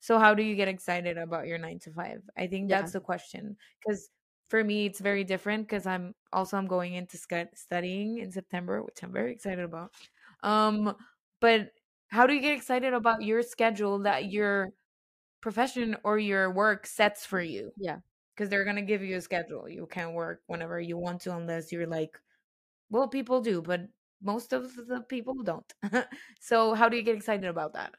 So, 0.00 0.18
how 0.18 0.34
do 0.34 0.42
you 0.42 0.54
get 0.54 0.68
excited 0.68 1.18
about 1.18 1.46
your 1.46 1.58
nine 1.58 1.78
to 1.80 1.92
five? 1.92 2.22
I 2.36 2.46
think 2.46 2.68
that's 2.68 2.92
the 2.92 3.00
question 3.00 3.56
because 3.80 4.10
for 4.48 4.62
me 4.64 4.86
it's 4.86 5.00
very 5.00 5.24
different 5.24 5.68
because 5.68 5.86
i'm 5.86 6.14
also 6.32 6.56
i'm 6.56 6.66
going 6.66 6.94
into 6.94 7.18
studying 7.54 8.18
in 8.18 8.32
september 8.32 8.82
which 8.82 9.02
i'm 9.02 9.12
very 9.12 9.32
excited 9.32 9.64
about. 9.64 9.92
Um 10.42 10.96
but 11.40 11.72
how 12.08 12.26
do 12.26 12.34
you 12.34 12.40
get 12.40 12.56
excited 12.56 12.94
about 12.94 13.22
your 13.22 13.42
schedule 13.42 13.98
that 14.00 14.30
your 14.30 14.70
profession 15.40 15.96
or 16.04 16.18
your 16.18 16.50
work 16.52 16.86
sets 16.86 17.26
for 17.26 17.40
you? 17.40 17.72
Yeah. 17.76 17.98
Because 18.34 18.48
they're 18.50 18.64
going 18.64 18.76
to 18.76 18.82
give 18.82 19.02
you 19.02 19.16
a 19.16 19.20
schedule. 19.20 19.68
You 19.68 19.86
can't 19.86 20.14
work 20.14 20.42
whenever 20.46 20.80
you 20.80 20.96
want 20.96 21.22
to 21.22 21.36
unless 21.36 21.72
you're 21.72 21.86
like 21.86 22.20
well 22.90 23.08
people 23.08 23.40
do 23.40 23.62
but 23.62 23.82
most 24.22 24.52
of 24.52 24.74
the 24.76 25.02
people 25.02 25.42
don't. 25.44 25.72
So 26.40 26.74
how 26.74 26.88
do 26.88 26.96
you 26.96 27.02
get 27.02 27.16
excited 27.16 27.46
about 27.48 27.74
that? 27.74 27.94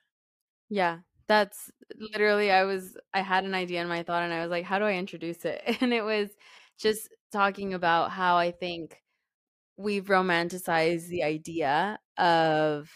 Yeah 0.69 0.99
that's 1.29 1.71
literally 1.97 2.51
I 2.51 2.65
was 2.65 2.97
I 3.13 3.21
had 3.21 3.45
an 3.45 3.55
idea 3.55 3.81
in 3.83 3.89
my 3.89 4.03
thought 4.03 4.23
and 4.23 4.33
I 4.33 4.41
was 4.41 4.51
like, 4.51 4.65
how 4.65 4.79
do 4.79 4.85
I 4.85 4.95
introduce 4.95 5.45
it? 5.45 5.63
And 5.81 5.93
it 5.93 6.03
was 6.03 6.29
just 6.79 7.09
talking 7.31 7.75
about 7.75 8.11
how 8.11 8.37
I 8.37 8.51
think 8.51 9.01
we've 9.77 10.05
romanticized 10.07 11.07
the 11.09 11.23
idea 11.23 11.99
of 12.17 12.89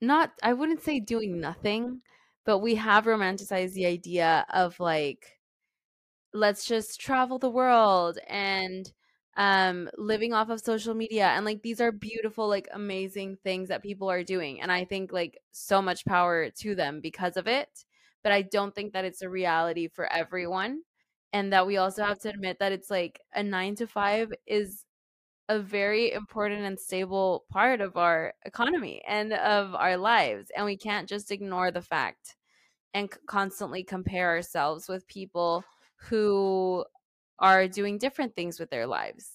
not 0.00 0.32
I 0.42 0.52
wouldn't 0.52 0.82
say 0.82 1.00
doing 1.00 1.40
nothing, 1.40 2.02
but 2.44 2.58
we 2.58 2.74
have 2.76 3.04
romanticized 3.04 3.74
the 3.74 3.86
idea 3.86 4.46
of 4.52 4.78
like 4.80 5.38
let's 6.32 6.66
just 6.66 7.00
travel 7.00 7.38
the 7.38 7.50
world 7.50 8.18
and 8.28 8.92
um 9.36 9.88
living 9.98 10.32
off 10.32 10.48
of 10.48 10.60
social 10.60 10.94
media 10.94 11.26
and 11.28 11.44
like 11.44 11.62
these 11.62 11.80
are 11.80 11.92
beautiful 11.92 12.48
like 12.48 12.68
amazing 12.72 13.36
things 13.44 13.68
that 13.68 13.82
people 13.82 14.10
are 14.10 14.22
doing 14.24 14.60
and 14.60 14.72
i 14.72 14.84
think 14.84 15.12
like 15.12 15.38
so 15.52 15.82
much 15.82 16.04
power 16.06 16.50
to 16.50 16.74
them 16.74 17.00
because 17.00 17.36
of 17.36 17.46
it 17.46 17.84
but 18.22 18.32
i 18.32 18.42
don't 18.42 18.74
think 18.74 18.92
that 18.92 19.04
it's 19.04 19.22
a 19.22 19.28
reality 19.28 19.88
for 19.88 20.10
everyone 20.12 20.80
and 21.32 21.52
that 21.52 21.66
we 21.66 21.76
also 21.76 22.02
have 22.04 22.18
to 22.18 22.30
admit 22.30 22.58
that 22.60 22.72
it's 22.72 22.90
like 22.90 23.20
a 23.34 23.42
9 23.42 23.74
to 23.76 23.86
5 23.86 24.32
is 24.46 24.84
a 25.48 25.60
very 25.60 26.12
important 26.12 26.62
and 26.62 26.78
stable 26.78 27.44
part 27.50 27.80
of 27.80 27.96
our 27.96 28.34
economy 28.44 29.02
and 29.06 29.32
of 29.32 29.74
our 29.74 29.96
lives 29.96 30.50
and 30.56 30.66
we 30.66 30.76
can't 30.76 31.08
just 31.08 31.30
ignore 31.30 31.70
the 31.70 31.82
fact 31.82 32.36
and 32.94 33.10
constantly 33.26 33.84
compare 33.84 34.28
ourselves 34.28 34.88
with 34.88 35.06
people 35.06 35.64
who 35.96 36.84
are 37.38 37.68
doing 37.68 37.98
different 37.98 38.34
things 38.34 38.58
with 38.58 38.70
their 38.70 38.86
lives 38.86 39.30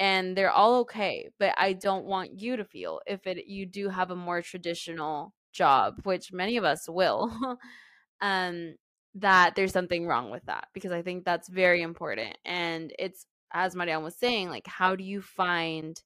and 0.00 0.36
they're 0.36 0.50
all 0.50 0.80
okay 0.80 1.28
but 1.38 1.54
i 1.58 1.72
don't 1.72 2.04
want 2.04 2.40
you 2.40 2.56
to 2.56 2.64
feel 2.64 3.00
if 3.06 3.26
it 3.26 3.46
you 3.46 3.66
do 3.66 3.88
have 3.88 4.10
a 4.10 4.16
more 4.16 4.42
traditional 4.42 5.32
job 5.52 6.00
which 6.04 6.32
many 6.32 6.56
of 6.56 6.64
us 6.64 6.88
will 6.88 7.30
um 8.20 8.74
that 9.14 9.54
there's 9.54 9.72
something 9.72 10.06
wrong 10.06 10.30
with 10.30 10.44
that 10.46 10.68
because 10.72 10.92
i 10.92 11.02
think 11.02 11.24
that's 11.24 11.48
very 11.48 11.82
important 11.82 12.36
and 12.44 12.92
it's 12.98 13.26
as 13.52 13.76
marianne 13.76 14.02
was 14.02 14.16
saying 14.16 14.48
like 14.48 14.66
how 14.66 14.96
do 14.96 15.04
you 15.04 15.20
find 15.20 16.02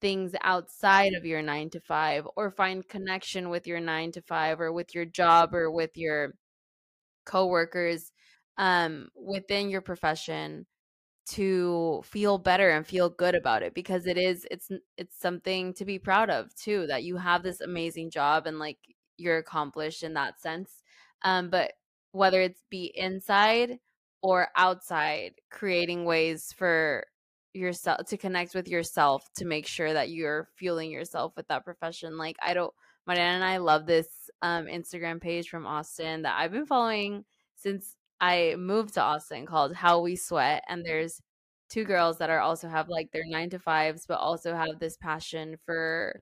things 0.00 0.32
outside 0.42 1.12
of 1.14 1.24
your 1.26 1.42
9 1.42 1.70
to 1.70 1.80
5 1.80 2.26
or 2.36 2.50
find 2.50 2.88
connection 2.88 3.50
with 3.50 3.66
your 3.66 3.80
9 3.80 4.12
to 4.12 4.22
5 4.22 4.60
or 4.60 4.72
with 4.72 4.94
your 4.94 5.04
job 5.04 5.54
or 5.54 5.70
with 5.70 5.90
your 5.94 6.34
coworkers 7.26 8.12
um 8.58 9.08
within 9.14 9.70
your 9.70 9.80
profession 9.80 10.66
to 11.30 12.02
feel 12.04 12.38
better 12.38 12.70
and 12.70 12.86
feel 12.86 13.08
good 13.08 13.34
about 13.34 13.62
it 13.62 13.74
because 13.74 14.06
it 14.06 14.16
is 14.16 14.46
it's 14.50 14.70
it's 14.96 15.18
something 15.18 15.72
to 15.74 15.84
be 15.84 15.98
proud 15.98 16.30
of 16.30 16.54
too 16.54 16.86
that 16.86 17.04
you 17.04 17.16
have 17.16 17.42
this 17.42 17.60
amazing 17.60 18.10
job 18.10 18.46
and 18.46 18.58
like 18.58 18.78
you're 19.16 19.38
accomplished 19.38 20.02
in 20.02 20.14
that 20.14 20.40
sense 20.40 20.82
um 21.22 21.50
but 21.50 21.72
whether 22.12 22.40
it's 22.40 22.62
be 22.70 22.92
inside 22.94 23.78
or 24.22 24.48
outside 24.56 25.34
creating 25.50 26.04
ways 26.04 26.52
for 26.56 27.04
yourself 27.52 28.06
to 28.06 28.16
connect 28.16 28.54
with 28.54 28.68
yourself 28.68 29.24
to 29.36 29.44
make 29.44 29.66
sure 29.66 29.92
that 29.92 30.10
you're 30.10 30.48
fueling 30.56 30.90
yourself 30.90 31.32
with 31.36 31.48
that 31.48 31.64
profession. 31.64 32.16
Like 32.16 32.36
I 32.42 32.54
don't 32.54 32.72
my 33.06 33.14
dad 33.14 33.34
and 33.34 33.44
I 33.44 33.56
love 33.56 33.86
this 33.86 34.06
um, 34.42 34.66
Instagram 34.66 35.20
page 35.20 35.48
from 35.48 35.66
Austin 35.66 36.22
that 36.22 36.36
I've 36.38 36.52
been 36.52 36.66
following 36.66 37.24
since 37.56 37.96
I 38.20 38.54
moved 38.58 38.94
to 38.94 39.02
Austin 39.02 39.46
called 39.46 39.74
How 39.74 40.00
We 40.00 40.16
Sweat. 40.16 40.62
And 40.68 40.84
there's 40.84 41.20
two 41.68 41.84
girls 41.84 42.18
that 42.18 42.30
are 42.30 42.40
also 42.40 42.68
have 42.68 42.88
like 42.88 43.10
their 43.12 43.24
nine 43.26 43.50
to 43.50 43.58
fives, 43.58 44.04
but 44.06 44.18
also 44.18 44.54
have 44.54 44.78
this 44.78 44.96
passion 44.96 45.56
for 45.64 46.20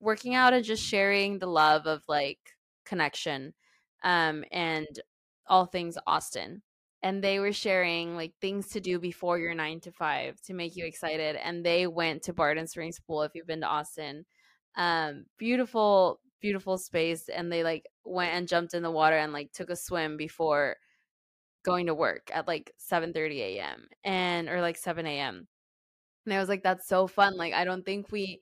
working 0.00 0.34
out 0.34 0.52
and 0.52 0.64
just 0.64 0.82
sharing 0.82 1.38
the 1.38 1.46
love 1.46 1.86
of 1.86 2.02
like 2.08 2.38
connection 2.84 3.54
um, 4.02 4.44
and 4.50 4.86
all 5.46 5.66
things 5.66 5.96
Austin. 6.06 6.62
And 7.02 7.24
they 7.24 7.38
were 7.38 7.52
sharing 7.52 8.14
like 8.16 8.34
things 8.40 8.68
to 8.70 8.80
do 8.80 8.98
before 8.98 9.38
your 9.38 9.54
nine 9.54 9.80
to 9.80 9.92
five 9.92 10.40
to 10.42 10.52
make 10.52 10.76
you 10.76 10.84
excited. 10.84 11.36
And 11.36 11.64
they 11.64 11.86
went 11.86 12.22
to 12.24 12.34
Barton 12.34 12.66
Springs 12.66 13.00
Pool 13.00 13.22
if 13.22 13.32
you've 13.34 13.46
been 13.46 13.62
to 13.62 13.66
Austin. 13.66 14.26
Um, 14.76 15.24
beautiful, 15.38 16.20
beautiful 16.40 16.76
space. 16.76 17.30
And 17.30 17.50
they 17.50 17.64
like 17.64 17.86
went 18.04 18.34
and 18.34 18.46
jumped 18.46 18.74
in 18.74 18.82
the 18.82 18.90
water 18.90 19.16
and 19.16 19.32
like 19.32 19.52
took 19.52 19.70
a 19.70 19.76
swim 19.76 20.18
before 20.18 20.76
going 21.64 21.86
to 21.86 21.94
work 21.94 22.30
at 22.32 22.48
like 22.48 22.72
7 22.78 23.12
30 23.12 23.42
a.m. 23.42 23.86
and 24.04 24.48
or 24.48 24.60
like 24.60 24.76
7 24.76 25.06
a.m. 25.06 25.46
And 26.26 26.34
I 26.34 26.38
was 26.38 26.48
like, 26.48 26.62
that's 26.62 26.86
so 26.86 27.06
fun. 27.06 27.36
Like, 27.36 27.54
I 27.54 27.64
don't 27.64 27.84
think 27.84 28.12
we 28.12 28.40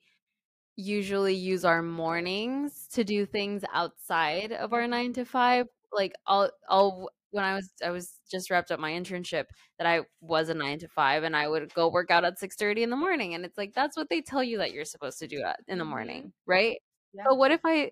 usually 0.79 1.35
use 1.35 1.65
our 1.65 1.81
mornings 1.81 2.87
to 2.93 3.03
do 3.03 3.25
things 3.25 3.63
outside 3.73 4.53
of 4.53 4.71
our 4.73 4.87
nine 4.87 5.11
to 5.13 5.25
five. 5.25 5.67
Like 5.91 6.13
I'll 6.25 6.49
I'll 6.69 7.09
when 7.31 7.43
I 7.43 7.55
was 7.55 7.69
I 7.85 7.91
was 7.91 8.13
just 8.31 8.49
wrapped 8.49 8.71
up 8.71 8.79
my 8.79 8.91
internship 8.91 9.45
that 9.77 9.87
I 9.87 10.01
was 10.21 10.49
a 10.49 10.53
nine 10.53 10.79
to 10.79 10.87
five 10.87 11.23
and 11.23 11.35
I 11.35 11.47
would 11.47 11.73
go 11.73 11.89
work 11.89 12.11
out 12.11 12.23
at 12.23 12.39
six 12.39 12.55
thirty 12.55 12.83
in 12.83 12.89
the 12.89 12.95
morning. 12.95 13.33
And 13.33 13.43
it's 13.43 13.57
like 13.57 13.73
that's 13.73 13.97
what 13.97 14.09
they 14.09 14.21
tell 14.21 14.43
you 14.43 14.57
that 14.59 14.71
you're 14.71 14.85
supposed 14.85 15.19
to 15.19 15.27
do 15.27 15.41
at, 15.41 15.59
in 15.67 15.77
the 15.77 15.83
mm-hmm. 15.83 15.91
morning, 15.91 16.33
right? 16.45 16.77
Yeah. 17.13 17.23
But 17.27 17.37
what 17.37 17.51
if 17.51 17.61
I 17.65 17.91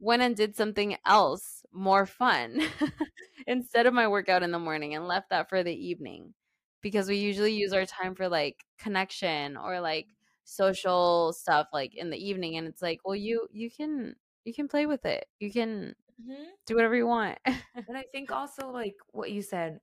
went 0.00 0.22
and 0.22 0.36
did 0.36 0.56
something 0.56 0.96
else 1.06 1.64
more 1.72 2.06
fun 2.06 2.60
instead 3.46 3.86
of 3.86 3.94
my 3.94 4.08
workout 4.08 4.42
in 4.42 4.52
the 4.52 4.58
morning 4.58 4.94
and 4.94 5.06
left 5.06 5.30
that 5.30 5.48
for 5.48 5.62
the 5.62 5.74
evening? 5.74 6.34
Because 6.82 7.08
we 7.08 7.16
usually 7.16 7.52
use 7.52 7.72
our 7.72 7.86
time 7.86 8.14
for 8.14 8.28
like 8.28 8.64
connection 8.78 9.56
or 9.56 9.80
like 9.80 10.06
social 10.48 11.34
stuff 11.34 11.66
like 11.74 11.94
in 11.94 12.08
the 12.08 12.16
evening 12.16 12.56
and 12.56 12.66
it's 12.66 12.80
like 12.80 12.98
well 13.04 13.14
you 13.14 13.46
you 13.52 13.70
can 13.70 14.16
you 14.44 14.54
can 14.54 14.66
play 14.66 14.86
with 14.86 15.04
it 15.04 15.26
you 15.40 15.52
can 15.52 15.94
mm-hmm. 16.18 16.42
do 16.66 16.74
whatever 16.74 16.96
you 16.96 17.06
want 17.06 17.36
and 17.44 17.94
i 17.94 18.02
think 18.12 18.32
also 18.32 18.70
like 18.70 18.94
what 19.10 19.30
you 19.30 19.42
said 19.42 19.78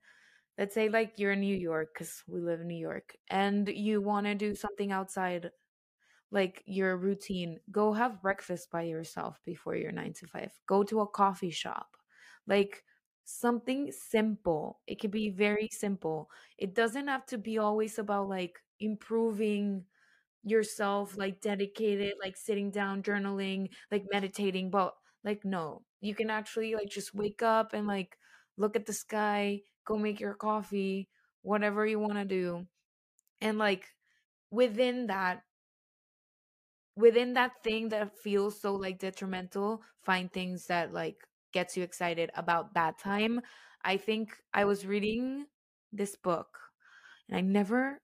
let's 0.57 0.73
say 0.73 0.89
like 0.89 1.13
you're 1.17 1.33
in 1.33 1.39
new 1.39 1.55
york 1.55 1.89
because 1.93 2.23
we 2.27 2.41
live 2.41 2.61
in 2.61 2.67
new 2.67 2.73
york 2.73 3.15
and 3.29 3.69
you 3.69 4.01
want 4.01 4.25
to 4.25 4.33
do 4.33 4.55
something 4.55 4.91
outside 4.91 5.51
like 6.31 6.63
your 6.65 6.97
routine 6.97 7.59
go 7.71 7.93
have 7.93 8.21
breakfast 8.21 8.69
by 8.71 8.83
yourself 8.83 9.39
before 9.45 9.75
your 9.75 9.91
nine 9.91 10.13
to 10.13 10.27
five. 10.27 10.51
Go 10.67 10.83
to 10.83 11.01
a 11.01 11.07
coffee 11.07 11.51
shop. 11.51 11.97
Like 12.47 12.83
something 13.25 13.91
simple. 13.91 14.79
It 14.87 14.99
can 14.99 15.11
be 15.11 15.29
very 15.29 15.69
simple. 15.71 16.29
It 16.57 16.75
doesn't 16.75 17.07
have 17.07 17.25
to 17.27 17.37
be 17.37 17.57
always 17.57 17.97
about 17.99 18.29
like 18.29 18.59
improving 18.79 19.85
yourself 20.43 21.17
like 21.17 21.41
dedicated 21.41 22.13
like 22.21 22.37
sitting 22.37 22.69
down 22.69 23.01
journaling 23.01 23.69
like 23.91 24.05
meditating 24.11 24.69
but 24.69 24.93
like 25.23 25.43
no. 25.43 25.81
You 26.01 26.13
can 26.15 26.29
actually 26.29 26.75
like 26.75 26.89
just 26.89 27.15
wake 27.15 27.41
up 27.41 27.73
and 27.73 27.87
like 27.87 28.17
look 28.57 28.75
at 28.75 28.85
the 28.85 28.93
sky 28.93 29.61
go 29.85 29.97
make 29.97 30.19
your 30.19 30.35
coffee 30.35 31.09
whatever 31.41 31.85
you 31.85 31.99
want 31.99 32.15
to 32.15 32.25
do. 32.25 32.65
And 33.41 33.57
like 33.57 33.85
within 34.51 35.07
that 35.07 35.43
within 36.95 37.33
that 37.33 37.51
thing 37.63 37.89
that 37.89 38.17
feels 38.17 38.59
so 38.59 38.73
like 38.75 38.99
detrimental 38.99 39.81
find 40.03 40.31
things 40.31 40.67
that 40.67 40.93
like 40.93 41.17
gets 41.53 41.75
you 41.77 41.83
excited 41.83 42.29
about 42.35 42.73
that 42.73 42.97
time 42.99 43.41
i 43.83 43.97
think 43.97 44.37
i 44.53 44.65
was 44.65 44.85
reading 44.85 45.45
this 45.93 46.15
book 46.15 46.59
and 47.29 47.37
i 47.37 47.41
never 47.41 47.99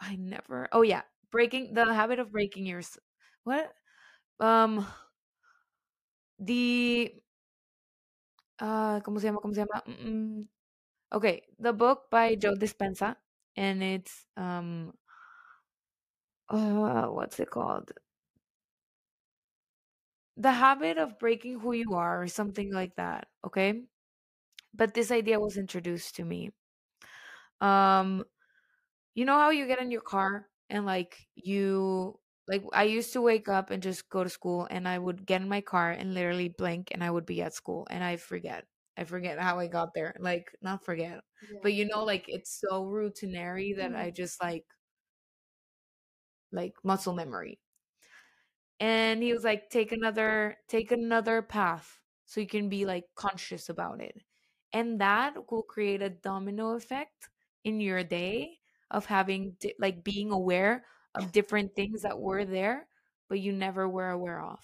i 0.00 0.16
never 0.16 0.68
oh 0.72 0.82
yeah 0.82 1.02
breaking 1.30 1.74
the 1.74 1.92
habit 1.94 2.18
of 2.18 2.32
breaking 2.32 2.66
your 2.66 2.82
what 3.44 3.72
um 4.40 4.86
the 6.38 7.12
uh 8.60 9.00
¿cómo 9.04 9.20
se 9.20 9.26
llama? 9.26 9.40
¿Cómo 9.40 9.54
se 9.54 9.60
llama? 9.60 9.82
Mm, 9.86 10.44
okay, 11.12 11.42
the 11.58 11.72
book 11.72 12.10
by 12.10 12.36
Joe 12.36 12.54
Dispenza 12.56 13.16
and 13.56 13.82
it's 13.82 14.26
um 14.36 14.92
uh 16.48 17.06
what's 17.06 17.40
it 17.40 17.50
called? 17.50 17.92
The 20.36 20.52
habit 20.52 20.98
of 20.98 21.18
breaking 21.18 21.60
who 21.60 21.72
you 21.72 21.94
are 21.94 22.22
or 22.22 22.28
something 22.28 22.72
like 22.72 22.94
that, 22.96 23.28
okay? 23.46 23.82
But 24.74 24.92
this 24.94 25.10
idea 25.10 25.40
was 25.40 25.56
introduced 25.56 26.16
to 26.16 26.24
me. 26.24 26.50
Um 27.60 28.24
you 29.14 29.24
know 29.24 29.38
how 29.38 29.50
you 29.50 29.66
get 29.66 29.80
in 29.80 29.90
your 29.90 30.02
car 30.02 30.46
and 30.68 30.84
like 30.84 31.26
you 31.34 32.18
like 32.48 32.62
I 32.72 32.84
used 32.84 33.12
to 33.14 33.22
wake 33.22 33.48
up 33.48 33.70
and 33.70 33.82
just 33.82 34.08
go 34.08 34.22
to 34.22 34.30
school 34.30 34.68
and 34.70 34.86
I 34.86 34.98
would 34.98 35.26
get 35.26 35.40
in 35.40 35.48
my 35.48 35.60
car 35.62 35.90
and 35.90 36.14
literally 36.14 36.48
blink 36.48 36.88
and 36.92 37.02
I 37.02 37.10
would 37.10 37.26
be 37.26 37.42
at 37.42 37.54
school 37.54 37.86
and 37.90 38.04
I 38.04 38.16
forget. 38.16 38.64
I 38.96 39.04
forget 39.04 39.38
how 39.38 39.58
I 39.58 39.66
got 39.66 39.94
there. 39.94 40.14
Like 40.20 40.50
not 40.62 40.84
forget. 40.84 41.20
Yeah. 41.50 41.58
But 41.62 41.72
you 41.74 41.86
know 41.86 42.04
like 42.04 42.26
it's 42.28 42.60
so 42.60 42.84
routinary 42.84 43.76
that 43.76 43.90
mm-hmm. 43.90 44.00
I 44.00 44.10
just 44.10 44.42
like 44.42 44.64
like 46.52 46.74
muscle 46.84 47.14
memory. 47.14 47.58
And 48.80 49.22
he 49.22 49.32
was 49.32 49.44
like 49.44 49.70
take 49.70 49.92
another 49.92 50.56
take 50.68 50.92
another 50.92 51.40
path 51.42 52.00
so 52.26 52.40
you 52.40 52.46
can 52.46 52.68
be 52.68 52.84
like 52.84 53.04
conscious 53.14 53.68
about 53.68 54.00
it. 54.00 54.22
And 54.72 55.00
that 55.00 55.50
will 55.50 55.62
create 55.62 56.02
a 56.02 56.10
domino 56.10 56.72
effect 56.76 57.28
in 57.64 57.80
your 57.80 58.04
day 58.04 58.58
of 58.90 59.06
having 59.06 59.56
like 59.78 60.04
being 60.04 60.30
aware 60.30 60.84
of 61.14 61.32
different 61.32 61.74
things 61.74 62.02
that 62.02 62.18
were 62.18 62.44
there 62.44 62.86
but 63.28 63.40
you 63.40 63.50
never 63.52 63.88
were 63.88 64.10
aware 64.10 64.40
of 64.40 64.60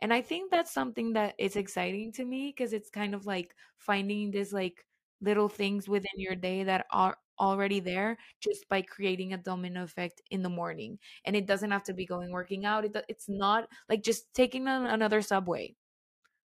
and 0.00 0.12
i 0.12 0.20
think 0.20 0.50
that's 0.50 0.72
something 0.72 1.12
that 1.12 1.34
is 1.38 1.56
exciting 1.56 2.12
to 2.12 2.24
me 2.24 2.52
because 2.54 2.72
it's 2.72 2.90
kind 2.90 3.14
of 3.14 3.26
like 3.26 3.54
finding 3.78 4.30
this 4.30 4.52
like 4.52 4.84
little 5.20 5.48
things 5.48 5.88
within 5.88 6.10
your 6.16 6.34
day 6.34 6.64
that 6.64 6.86
are 6.90 7.16
already 7.42 7.80
there 7.80 8.16
just 8.40 8.68
by 8.68 8.80
creating 8.80 9.32
a 9.32 9.36
domino 9.36 9.82
effect 9.82 10.22
in 10.30 10.42
the 10.42 10.48
morning 10.48 10.98
and 11.26 11.34
it 11.34 11.46
doesn't 11.46 11.72
have 11.72 11.82
to 11.82 11.92
be 11.92 12.06
going 12.06 12.30
working 12.30 12.64
out 12.64 12.84
it, 12.84 12.96
it's 13.08 13.28
not 13.28 13.68
like 13.88 14.02
just 14.02 14.32
taking 14.32 14.68
another 14.68 15.20
subway 15.20 15.74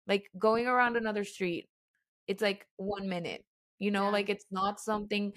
like 0.06 0.30
going 0.38 0.66
around 0.66 0.96
another 0.96 1.24
street 1.24 1.68
it's 2.28 2.42
like 2.42 2.66
one 2.76 3.08
minute 3.08 3.44
you 3.80 3.90
know 3.90 4.04
yeah. 4.04 4.10
like 4.10 4.28
it's 4.30 4.46
not 4.52 4.80
something 4.80 5.32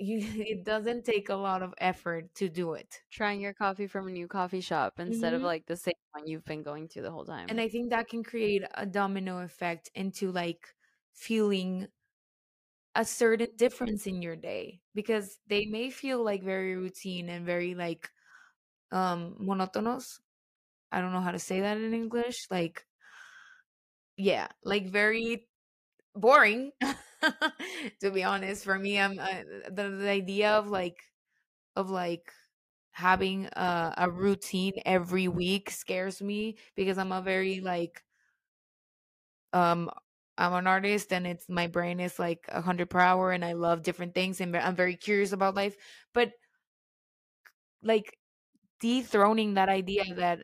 you, 0.00 0.20
it 0.22 0.64
doesn't 0.64 1.04
take 1.04 1.28
a 1.28 1.34
lot 1.34 1.62
of 1.62 1.74
effort 1.78 2.34
to 2.36 2.48
do 2.48 2.74
it. 2.74 3.00
Trying 3.10 3.40
your 3.40 3.52
coffee 3.52 3.86
from 3.86 4.08
a 4.08 4.12
new 4.12 4.28
coffee 4.28 4.60
shop 4.60 4.94
instead 4.98 5.32
mm-hmm. 5.32 5.36
of 5.36 5.42
like 5.42 5.66
the 5.66 5.76
same 5.76 5.94
one 6.12 6.26
you've 6.26 6.44
been 6.44 6.62
going 6.62 6.88
to 6.88 7.02
the 7.02 7.10
whole 7.10 7.24
time. 7.24 7.46
And 7.48 7.60
I 7.60 7.68
think 7.68 7.90
that 7.90 8.08
can 8.08 8.22
create 8.22 8.62
a 8.74 8.86
domino 8.86 9.40
effect 9.40 9.90
into 9.94 10.30
like 10.30 10.68
feeling 11.14 11.88
a 12.94 13.04
certain 13.04 13.48
difference 13.56 14.06
in 14.06 14.22
your 14.22 14.36
day 14.36 14.80
because 14.94 15.38
they 15.46 15.66
may 15.66 15.90
feel 15.90 16.22
like 16.24 16.42
very 16.42 16.76
routine 16.76 17.28
and 17.28 17.46
very 17.46 17.74
like 17.74 18.10
um 18.92 19.36
monotonous. 19.40 20.20
I 20.92 21.00
don't 21.00 21.12
know 21.12 21.20
how 21.22 21.32
to 21.32 21.40
say 21.40 21.60
that 21.60 21.78
in 21.78 21.94
English. 21.94 22.46
Like 22.50 22.86
yeah, 24.16 24.48
like 24.64 24.88
very 24.88 25.46
boring 26.16 26.72
to 28.00 28.10
be 28.10 28.24
honest 28.24 28.64
for 28.64 28.78
me 28.78 28.98
i'm 29.00 29.18
uh, 29.18 29.42
the, 29.70 29.90
the 29.90 30.08
idea 30.08 30.50
of 30.52 30.68
like 30.68 30.98
of 31.76 31.90
like 31.90 32.32
having 32.92 33.46
a, 33.54 33.94
a 33.98 34.10
routine 34.10 34.74
every 34.86 35.28
week 35.28 35.70
scares 35.70 36.22
me 36.22 36.56
because 36.76 36.98
i'm 36.98 37.12
a 37.12 37.22
very 37.22 37.60
like 37.60 38.02
um 39.52 39.90
i'm 40.38 40.54
an 40.54 40.66
artist 40.66 41.12
and 41.12 41.26
it's 41.26 41.48
my 41.48 41.66
brain 41.66 42.00
is 42.00 42.18
like 42.18 42.44
a 42.48 42.56
100 42.56 42.88
per 42.88 43.00
hour 43.00 43.32
and 43.32 43.44
i 43.44 43.52
love 43.52 43.82
different 43.82 44.14
things 44.14 44.40
and 44.40 44.56
i'm 44.56 44.76
very 44.76 44.96
curious 44.96 45.32
about 45.32 45.54
life 45.54 45.76
but 46.14 46.32
like 47.82 48.16
dethroning 48.80 49.54
that 49.54 49.68
idea 49.68 50.04
that 50.14 50.40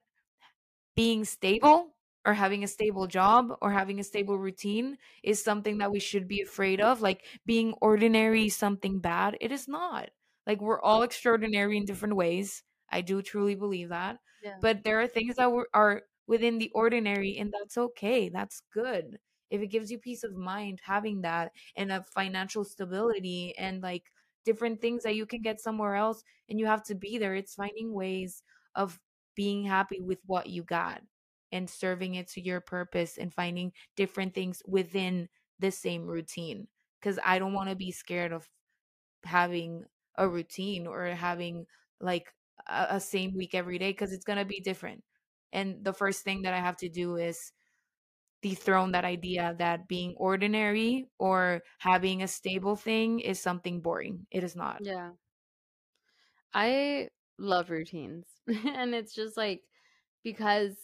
being 0.96 1.24
stable 1.24 1.94
or 2.24 2.34
having 2.34 2.64
a 2.64 2.68
stable 2.68 3.06
job 3.06 3.52
or 3.60 3.70
having 3.70 4.00
a 4.00 4.04
stable 4.04 4.38
routine 4.38 4.96
is 5.22 5.42
something 5.42 5.78
that 5.78 5.92
we 5.92 6.00
should 6.00 6.26
be 6.26 6.40
afraid 6.40 6.80
of. 6.80 7.02
Like 7.02 7.24
being 7.44 7.74
ordinary 7.80 8.48
something 8.48 9.00
bad. 9.00 9.36
It 9.40 9.52
is 9.52 9.68
not. 9.68 10.10
Like 10.46 10.60
we're 10.60 10.80
all 10.80 11.02
extraordinary 11.02 11.76
in 11.76 11.84
different 11.84 12.16
ways. 12.16 12.62
I 12.90 13.00
do 13.00 13.22
truly 13.22 13.54
believe 13.54 13.90
that. 13.90 14.18
Yeah. 14.42 14.56
But 14.60 14.84
there 14.84 15.00
are 15.00 15.06
things 15.06 15.36
that 15.36 15.50
are 15.74 16.02
within 16.26 16.58
the 16.58 16.70
ordinary, 16.74 17.36
and 17.38 17.52
that's 17.52 17.76
okay. 17.76 18.28
That's 18.28 18.62
good. 18.72 19.18
If 19.50 19.60
it 19.62 19.68
gives 19.68 19.90
you 19.90 19.98
peace 19.98 20.24
of 20.24 20.34
mind 20.34 20.80
having 20.84 21.22
that 21.22 21.52
and 21.76 21.92
a 21.92 22.02
financial 22.14 22.64
stability 22.64 23.54
and 23.58 23.82
like 23.82 24.04
different 24.44 24.80
things 24.80 25.02
that 25.04 25.14
you 25.14 25.26
can 25.26 25.42
get 25.42 25.60
somewhere 25.60 25.94
else 25.94 26.22
and 26.48 26.58
you 26.58 26.66
have 26.66 26.82
to 26.84 26.94
be 26.94 27.18
there 27.18 27.34
it's 27.34 27.54
finding 27.54 27.94
ways 27.94 28.42
of 28.74 29.00
being 29.34 29.64
happy 29.64 30.00
with 30.00 30.18
what 30.26 30.48
you 30.48 30.62
got 30.62 31.00
and 31.52 31.70
serving 31.70 32.14
it 32.14 32.28
to 32.28 32.40
your 32.40 32.60
purpose 32.60 33.16
and 33.16 33.32
finding 33.32 33.72
different 33.96 34.34
things 34.34 34.62
within 34.66 35.28
the 35.60 35.70
same 35.70 36.06
routine 36.06 36.66
because 37.00 37.18
i 37.24 37.38
don't 37.38 37.54
want 37.54 37.70
to 37.70 37.76
be 37.76 37.90
scared 37.90 38.32
of 38.32 38.48
having 39.24 39.84
a 40.16 40.28
routine 40.28 40.86
or 40.86 41.06
having 41.06 41.66
like 42.00 42.32
a, 42.68 42.86
a 42.90 43.00
same 43.00 43.34
week 43.36 43.54
every 43.54 43.78
day 43.78 43.90
because 43.90 44.12
it's 44.12 44.24
going 44.24 44.38
to 44.38 44.44
be 44.44 44.60
different. 44.60 45.02
And 45.52 45.84
the 45.84 45.92
first 45.92 46.22
thing 46.22 46.42
that 46.42 46.54
i 46.54 46.58
have 46.58 46.76
to 46.78 46.88
do 46.88 47.16
is 47.16 47.52
dethrone 48.44 48.92
that 48.92 49.06
idea 49.06 49.54
that 49.58 49.88
being 49.88 50.14
ordinary 50.18 51.08
or 51.18 51.62
having 51.78 52.22
a 52.22 52.28
stable 52.28 52.76
thing 52.76 53.20
is 53.20 53.40
something 53.40 53.80
boring. 53.80 54.26
It 54.30 54.44
is 54.44 54.54
not. 54.54 54.80
Yeah. 54.82 55.12
I 56.52 57.08
love 57.38 57.70
routines. 57.70 58.26
and 58.46 58.94
it's 58.94 59.14
just 59.14 59.38
like 59.38 59.62
because 60.22 60.74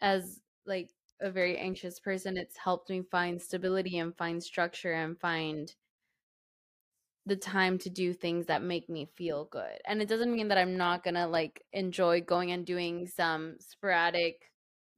as 0.00 0.40
like 0.64 0.88
a 1.20 1.30
very 1.30 1.58
anxious 1.58 2.00
person, 2.00 2.38
it's 2.38 2.56
helped 2.56 2.88
me 2.88 3.02
find 3.10 3.40
stability 3.40 3.98
and 3.98 4.16
find 4.16 4.42
structure 4.42 4.94
and 4.94 5.20
find 5.20 5.70
the 7.26 7.36
time 7.36 7.76
to 7.78 7.90
do 7.90 8.14
things 8.14 8.46
that 8.46 8.62
make 8.62 8.88
me 8.88 9.06
feel 9.16 9.44
good. 9.52 9.78
And 9.86 10.00
it 10.00 10.08
doesn't 10.08 10.32
mean 10.32 10.48
that 10.48 10.58
I'm 10.58 10.78
not 10.78 11.04
going 11.04 11.14
to 11.14 11.26
like 11.26 11.62
enjoy 11.74 12.22
going 12.22 12.52
and 12.52 12.64
doing 12.64 13.06
some 13.06 13.56
sporadic 13.60 14.51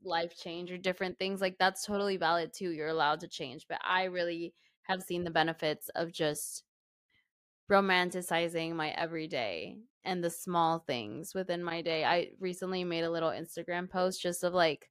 life 0.05 0.37
change 0.37 0.71
or 0.71 0.79
different 0.79 1.19
things 1.19 1.41
like 1.41 1.57
that's 1.59 1.85
totally 1.85 2.17
valid 2.17 2.53
too 2.53 2.71
you're 2.71 2.89
allowed 2.89 3.21
to 3.21 3.29
change 3.29 3.67
but 3.69 3.79
i 3.85 4.05
really 4.05 4.55
have 4.83 5.03
seen 5.03 5.25
the 5.25 5.31
benefits 5.31 5.89
of 5.95 6.13
just 6.13 6.65
romanticizing 7.71 8.75
my 8.75 8.91
everyday 8.91 9.77
and 10.05 10.23
the 10.23 10.31
small 10.31 10.81
things 10.81 11.35
within 11.35 11.63
my 11.63 11.81
day 11.81 12.05
i 12.05 12.29
recently 12.39 12.85
made 12.85 13.05
a 13.05 13.11
little 13.11 13.31
instagram 13.31 13.89
post 13.89 14.21
just 14.21 14.45
of 14.45 14.53
like 14.53 14.91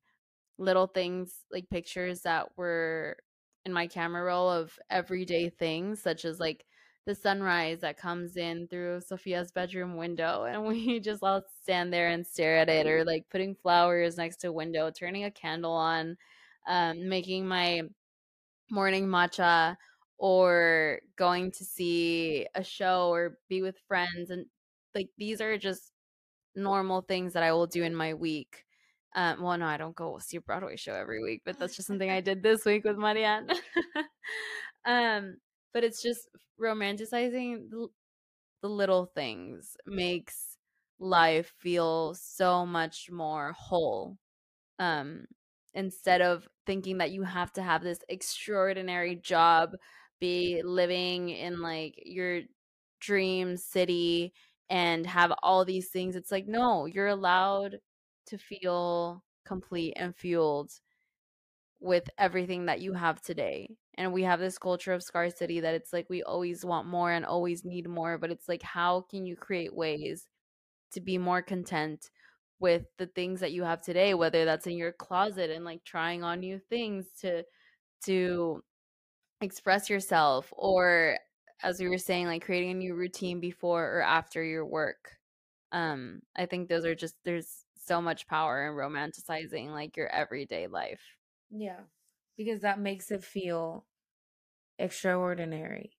little 0.58 0.88
things 0.88 1.42
like 1.52 1.70
pictures 1.70 2.22
that 2.22 2.48
were 2.58 3.18
in 3.66 3.74
my 3.74 3.88
camera 3.88 4.24
roll 4.24 4.50
of 4.50 4.78
everyday 4.90 5.50
things 5.50 6.02
such 6.02 6.26
as 6.26 6.40
like 6.40 6.66
the 7.06 7.16
sunrise 7.16 7.80
that 7.82 7.98
comes 7.98 8.38
in 8.38 8.68
through 8.68 9.02
Sophia's 9.02 9.52
bedroom 9.52 9.96
window 9.98 10.44
and 10.44 10.66
we 10.68 11.00
just 11.00 11.24
all 11.24 11.42
stand 11.62 11.92
there 11.92 12.10
and 12.10 12.26
stare 12.26 12.58
at 12.58 12.70
it 12.70 12.88
or 12.88 13.04
like 13.04 13.26
putting 13.30 13.56
flowers 13.56 14.18
next 14.18 14.38
to 14.38 14.48
a 14.48 14.54
window, 14.54 14.90
turning 14.92 15.26
a 15.26 15.32
candle 15.32 15.74
on, 15.74 16.18
um, 16.68 17.08
making 17.10 17.48
my 17.48 17.82
morning 18.72 19.08
matcha 19.08 19.76
or 20.18 21.00
going 21.18 21.52
to 21.52 21.66
see 21.66 22.48
a 22.56 22.64
show 22.64 23.10
or 23.10 23.38
be 23.50 23.62
with 23.62 23.76
friends 23.88 24.30
and 24.30 24.46
like 24.96 25.10
these 25.18 25.42
are 25.42 25.58
just 25.58 25.92
normal 26.56 27.02
things 27.02 27.34
that 27.34 27.44
I 27.44 27.52
will 27.52 27.68
do 27.68 27.84
in 27.84 27.96
my 27.96 28.14
week. 28.14 28.66
Um, 29.16 29.42
well, 29.42 29.58
no, 29.58 29.66
I 29.66 29.78
don't 29.78 29.96
go 29.96 30.18
see 30.20 30.38
a 30.38 30.42
Broadway 30.42 30.76
show 30.76 30.94
every 30.94 31.22
week, 31.24 31.42
but 31.46 31.60
that's 31.60 31.76
just 31.76 31.88
something 31.88 32.10
I 32.10 32.22
did 32.22 32.42
this 32.42 32.66
week 32.66 32.84
with 32.84 32.98
Marianne. 32.98 33.48
um, 34.86 35.38
but 35.74 35.84
it's 35.84 36.02
just 36.02 36.30
romanticizing 36.62 37.70
the, 37.70 37.88
the 38.62 38.70
little 38.70 39.06
things 39.06 39.76
makes 39.86 40.58
life 41.00 41.54
feel 41.60 42.14
so 42.16 42.66
much 42.66 43.10
more 43.12 43.54
whole 43.58 44.18
um 44.80 45.26
instead 45.74 46.22
of 46.22 46.48
thinking 46.66 46.98
that 47.00 47.12
you 47.12 47.24
have 47.24 47.52
to 47.54 47.62
have 47.62 47.84
this 47.84 48.00
extraordinary 48.10 49.16
job 49.16 49.72
be 50.20 50.62
living 50.64 51.30
in 51.30 51.62
like 51.62 51.96
your 52.06 52.42
dream 53.02 53.58
city 53.58 54.34
and 54.70 55.06
have 55.06 55.34
all 55.44 55.66
these 55.66 55.90
things 55.90 56.16
it's 56.16 56.32
like 56.32 56.48
no 56.48 56.86
you're 56.86 57.08
allowed 57.08 57.80
to 58.26 58.38
feel 58.38 59.24
complete 59.46 59.94
and 59.98 60.16
fueled 60.16 60.72
with 61.80 62.10
everything 62.18 62.66
that 62.66 62.82
you 62.82 62.94
have 62.94 63.22
today. 63.22 63.70
And 63.96 64.12
we 64.14 64.24
have 64.24 64.40
this 64.40 64.58
culture 64.58 64.94
of 64.94 65.04
scarcity 65.04 65.60
that 65.60 65.76
it's 65.76 65.94
like 65.94 66.10
we 66.10 66.24
always 66.24 66.66
want 66.66 66.88
more 66.88 67.12
and 67.12 67.26
always 67.26 67.64
need 67.66 67.88
more, 67.88 68.18
but 68.18 68.32
it's 68.32 68.48
like 68.50 68.64
how 68.64 69.02
can 69.02 69.26
you 69.26 69.36
create 69.36 69.76
ways 69.76 70.28
to 70.92 71.02
be 71.02 71.18
more 71.18 71.42
content 71.42 72.10
with 72.60 72.86
the 72.98 73.08
things 73.08 73.40
that 73.42 73.52
you 73.52 73.64
have 73.64 73.82
today, 73.82 74.14
whether 74.14 74.46
that's 74.46 74.68
in 74.68 74.78
your 74.78 74.94
closet 74.94 75.50
and 75.52 75.66
like 75.66 75.84
trying 75.84 76.24
on 76.24 76.40
new 76.40 76.60
things 76.60 77.08
to 77.22 77.44
to 78.06 78.64
express 79.42 79.90
yourself 79.90 80.54
or 80.56 81.18
as 81.64 81.80
we 81.80 81.88
were 81.90 81.98
saying 81.98 82.28
like 82.28 82.46
creating 82.46 82.72
a 82.72 82.76
new 82.76 82.96
routine 82.96 83.40
before 83.40 83.98
or 83.98 84.02
after 84.02 84.44
your 84.44 84.66
work. 84.66 85.18
Um 85.72 86.22
I 86.36 86.46
think 86.46 86.70
those 86.70 86.86
are 86.86 86.96
just 86.96 87.16
there's 87.26 87.66
so 87.78 88.02
much 88.02 88.28
power 88.28 88.68
in 88.68 88.74
romanticizing 88.76 89.70
like 89.72 89.98
your 89.98 90.08
everyday 90.10 90.68
life. 90.68 91.02
Yeah. 91.52 91.82
Because 92.38 92.62
that 92.62 92.80
makes 92.80 93.12
it 93.12 93.24
feel 93.24 93.86
extraordinary. 94.80 95.98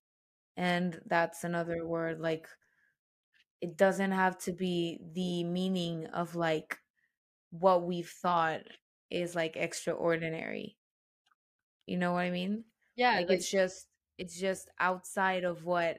And 0.57 1.01
that's 1.07 1.45
another 1.45 1.87
word 1.87 2.21
like 2.21 2.49
it 3.61 3.77
doesn't 3.77 4.13
have 4.13 4.39
to 4.39 4.53
be 4.53 4.99
the 5.15 5.45
meaning 5.45 6.07
of 6.07 6.35
like 6.35 6.79
what 7.51 7.85
we've 7.85 8.09
thought 8.09 8.63
is 9.11 9.35
like 9.35 9.57
extraordinary. 9.57 10.77
You 11.87 11.99
know 11.99 12.13
what 12.13 12.21
I 12.21 12.31
mean? 12.31 12.65
Yeah, 12.97 13.17
like, 13.17 13.29
like 13.29 13.39
it's 13.39 13.51
just 13.51 13.89
it's 14.19 14.39
just 14.39 14.69
outside 14.79 15.45
of 15.45 15.65
what 15.65 15.99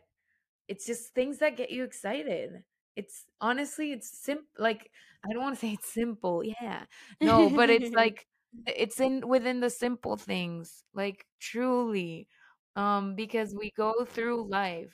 it's 0.67 0.86
just 0.86 1.13
things 1.13 1.39
that 1.39 1.58
get 1.58 1.71
you 1.71 1.84
excited. 1.84 2.63
It's 2.95 3.26
honestly 3.41 3.91
it's 3.91 4.10
simple 4.17 4.48
like 4.58 4.91
I 5.28 5.34
don't 5.34 5.43
want 5.43 5.56
to 5.56 5.62
say 5.62 5.74
it's 5.74 5.89
simple. 5.93 6.43
Yeah. 6.43 6.86
No, 7.21 7.50
but 7.50 7.69
it's 7.69 7.91
like 7.95 8.28
it's 8.68 9.00
in 9.00 9.28
within 9.28 9.60
the 9.60 9.70
simple 9.70 10.18
things 10.18 10.84
like 10.94 11.26
truly 11.39 12.28
um 12.76 13.15
because 13.15 13.54
we 13.56 13.72
go 13.78 13.94
through 14.06 14.48
life 14.50 14.94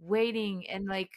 waiting 0.00 0.68
and 0.68 0.86
like 0.86 1.10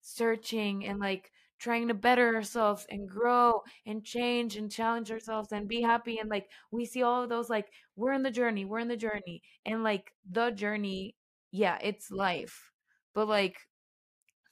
searching 0.00 0.86
and 0.86 0.98
like 1.00 1.30
trying 1.58 1.88
to 1.88 1.94
better 1.94 2.34
ourselves 2.34 2.86
and 2.90 3.08
grow 3.08 3.62
and 3.86 4.04
change 4.04 4.56
and 4.56 4.70
challenge 4.70 5.10
ourselves 5.10 5.52
and 5.52 5.68
be 5.68 5.80
happy 5.82 6.18
and 6.18 6.28
like 6.30 6.46
we 6.72 6.84
see 6.84 7.02
all 7.02 7.22
of 7.22 7.28
those 7.28 7.48
like 7.50 7.66
we're 7.96 8.12
in 8.12 8.22
the 8.22 8.30
journey 8.30 8.64
we're 8.64 8.78
in 8.80 8.88
the 8.88 8.96
journey 8.96 9.42
and 9.64 9.84
like 9.84 10.12
the 10.30 10.50
journey 10.50 11.14
yeah 11.52 11.78
it's 11.82 12.10
life 12.10 12.70
but 13.14 13.28
like 13.28 13.56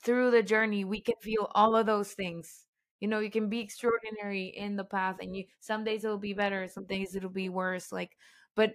through 0.05 0.31
the 0.31 0.43
journey 0.43 0.85
we 0.85 1.01
can 1.01 1.15
feel 1.23 1.51
all 1.55 1.77
of 1.77 1.87
those 1.87 2.13
things 2.13 2.67
you 3.01 3.09
know 3.09 3.19
you 3.21 3.31
can 3.31 3.49
be 3.49 3.61
extraordinary 3.61 4.47
in 4.47 4.77
the 4.77 4.85
path 4.85 5.17
and 5.21 5.35
you 5.37 5.45
some 5.61 5.85
days 5.85 6.05
it'll 6.05 6.19
be 6.19 6.35
better 6.35 6.69
some 6.69 6.85
days 6.85 7.15
it'll 7.17 7.31
be 7.31 7.49
worse 7.49 7.93
like 7.93 8.17
but 8.55 8.75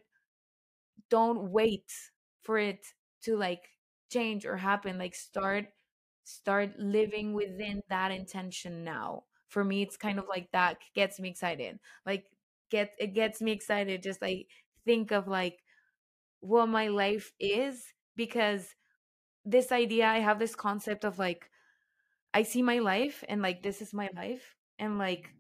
don't 1.10 1.52
wait 1.52 1.92
for 2.42 2.58
it 2.58 2.86
to 3.24 3.36
like 3.36 3.64
change 4.12 4.46
or 4.46 4.58
happen 4.58 4.98
like 4.98 5.16
start 5.16 5.66
start 6.24 6.72
living 6.80 7.34
within 7.34 7.82
that 7.90 8.12
intention 8.12 8.84
now. 8.84 9.24
For 9.50 9.64
me 9.64 9.82
it's 9.84 9.96
kind 9.96 10.20
of 10.20 10.26
like 10.28 10.50
that 10.52 10.78
gets 10.96 11.20
me 11.20 11.30
excited 11.30 11.80
like 12.06 12.26
get 12.70 12.94
it 13.00 13.14
gets 13.14 13.42
me 13.42 13.52
excited 13.54 14.04
just 14.04 14.22
like 14.22 14.48
think 14.84 15.12
of 15.12 15.28
like 15.28 15.60
what 16.42 16.68
my 16.68 16.88
life 16.90 17.34
is 17.40 17.94
because 18.16 18.76
this 19.46 19.72
idea 19.72 20.08
i 20.08 20.20
have 20.20 20.40
this 20.40 20.56
concept 20.56 21.06
of 21.06 21.20
like 21.20 21.50
I 22.36 22.44
see 22.44 22.62
my 22.62 22.80
life 22.80 23.24
and 23.30 23.42
like 23.42 23.64
this 23.64 23.82
is 23.82 23.94
my 23.94 24.10
life 24.14 24.58
and 24.78 24.98
like 24.98 25.34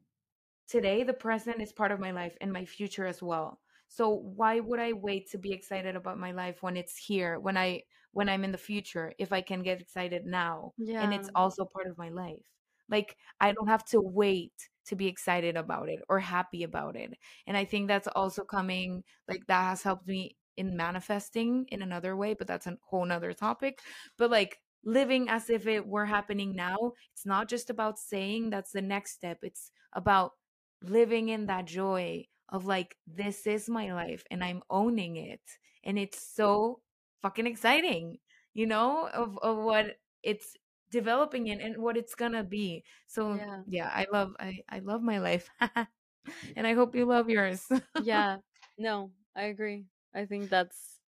today 0.69 1.03
the 1.03 1.13
present 1.13 1.61
is 1.61 1.73
part 1.73 1.91
of 1.91 1.99
my 1.99 2.11
life 2.11 2.37
and 2.39 2.53
my 2.53 2.63
future 2.63 3.05
as 3.05 3.21
well. 3.21 3.59
So 3.89 4.09
why 4.09 4.61
would 4.61 4.79
I 4.79 4.93
wait 4.93 5.29
to 5.31 5.37
be 5.37 5.51
excited 5.51 5.97
about 5.97 6.17
my 6.17 6.31
life 6.31 6.63
when 6.63 6.77
it's 6.77 6.95
here 6.97 7.37
when 7.37 7.57
I 7.57 7.81
when 8.13 8.29
I'm 8.29 8.45
in 8.45 8.53
the 8.53 8.57
future 8.57 9.11
if 9.19 9.33
I 9.33 9.41
can 9.41 9.61
get 9.61 9.81
excited 9.81 10.25
now 10.25 10.71
yeah. 10.77 11.03
and 11.03 11.13
it's 11.13 11.29
also 11.35 11.65
part 11.65 11.87
of 11.87 11.97
my 11.97 12.07
life. 12.07 12.47
Like 12.89 13.17
I 13.41 13.51
don't 13.51 13.67
have 13.67 13.83
to 13.87 13.99
wait 13.99 14.53
to 14.85 14.95
be 14.95 15.07
excited 15.07 15.57
about 15.57 15.89
it 15.89 15.99
or 16.07 16.19
happy 16.19 16.63
about 16.63 16.95
it. 16.95 17.11
And 17.45 17.57
I 17.57 17.65
think 17.65 17.89
that's 17.89 18.07
also 18.15 18.45
coming 18.45 19.03
like 19.27 19.45
that 19.47 19.63
has 19.63 19.83
helped 19.83 20.07
me 20.07 20.37
in 20.55 20.77
manifesting 20.77 21.65
in 21.73 21.81
another 21.81 22.15
way, 22.15 22.35
but 22.35 22.47
that's 22.47 22.67
a 22.67 22.77
whole 22.87 23.05
nother 23.05 23.33
topic. 23.33 23.79
But 24.17 24.31
like 24.31 24.61
living 24.85 25.29
as 25.29 25.49
if 25.49 25.67
it 25.67 25.85
were 25.85 26.05
happening 26.05 26.55
now. 26.55 26.93
It's 27.13 27.25
not 27.25 27.49
just 27.49 27.69
about 27.69 27.99
saying 27.99 28.49
that's 28.49 28.71
the 28.71 28.81
next 28.81 29.13
step, 29.13 29.39
it's 29.43 29.71
about 29.93 30.33
living 30.83 31.29
in 31.29 31.47
that 31.47 31.65
joy 31.65 32.25
of 32.49 32.65
like, 32.65 32.95
this 33.07 33.47
is 33.47 33.69
my 33.69 33.93
life 33.93 34.23
and 34.31 34.43
I'm 34.43 34.61
owning 34.69 35.17
it. 35.17 35.41
And 35.83 35.97
it's 35.99 36.19
so 36.35 36.81
fucking 37.21 37.47
exciting, 37.47 38.19
you 38.53 38.67
know, 38.67 39.07
of, 39.13 39.37
of 39.39 39.57
what 39.57 39.97
it's 40.23 40.55
developing 40.91 41.47
in 41.47 41.61
and 41.61 41.77
what 41.77 41.97
it's 41.97 42.15
gonna 42.15 42.43
be. 42.43 42.83
So 43.07 43.35
yeah, 43.35 43.61
yeah 43.67 43.89
I 43.93 44.05
love 44.11 44.35
I, 44.39 44.63
I 44.69 44.79
love 44.79 45.01
my 45.01 45.19
life. 45.19 45.49
and 46.55 46.67
I 46.67 46.73
hope 46.73 46.95
you 46.95 47.05
love 47.05 47.29
yours. 47.29 47.65
yeah. 48.03 48.37
No, 48.77 49.11
I 49.37 49.43
agree. 49.43 49.85
I 50.13 50.25
think 50.25 50.49
that's 50.49 50.99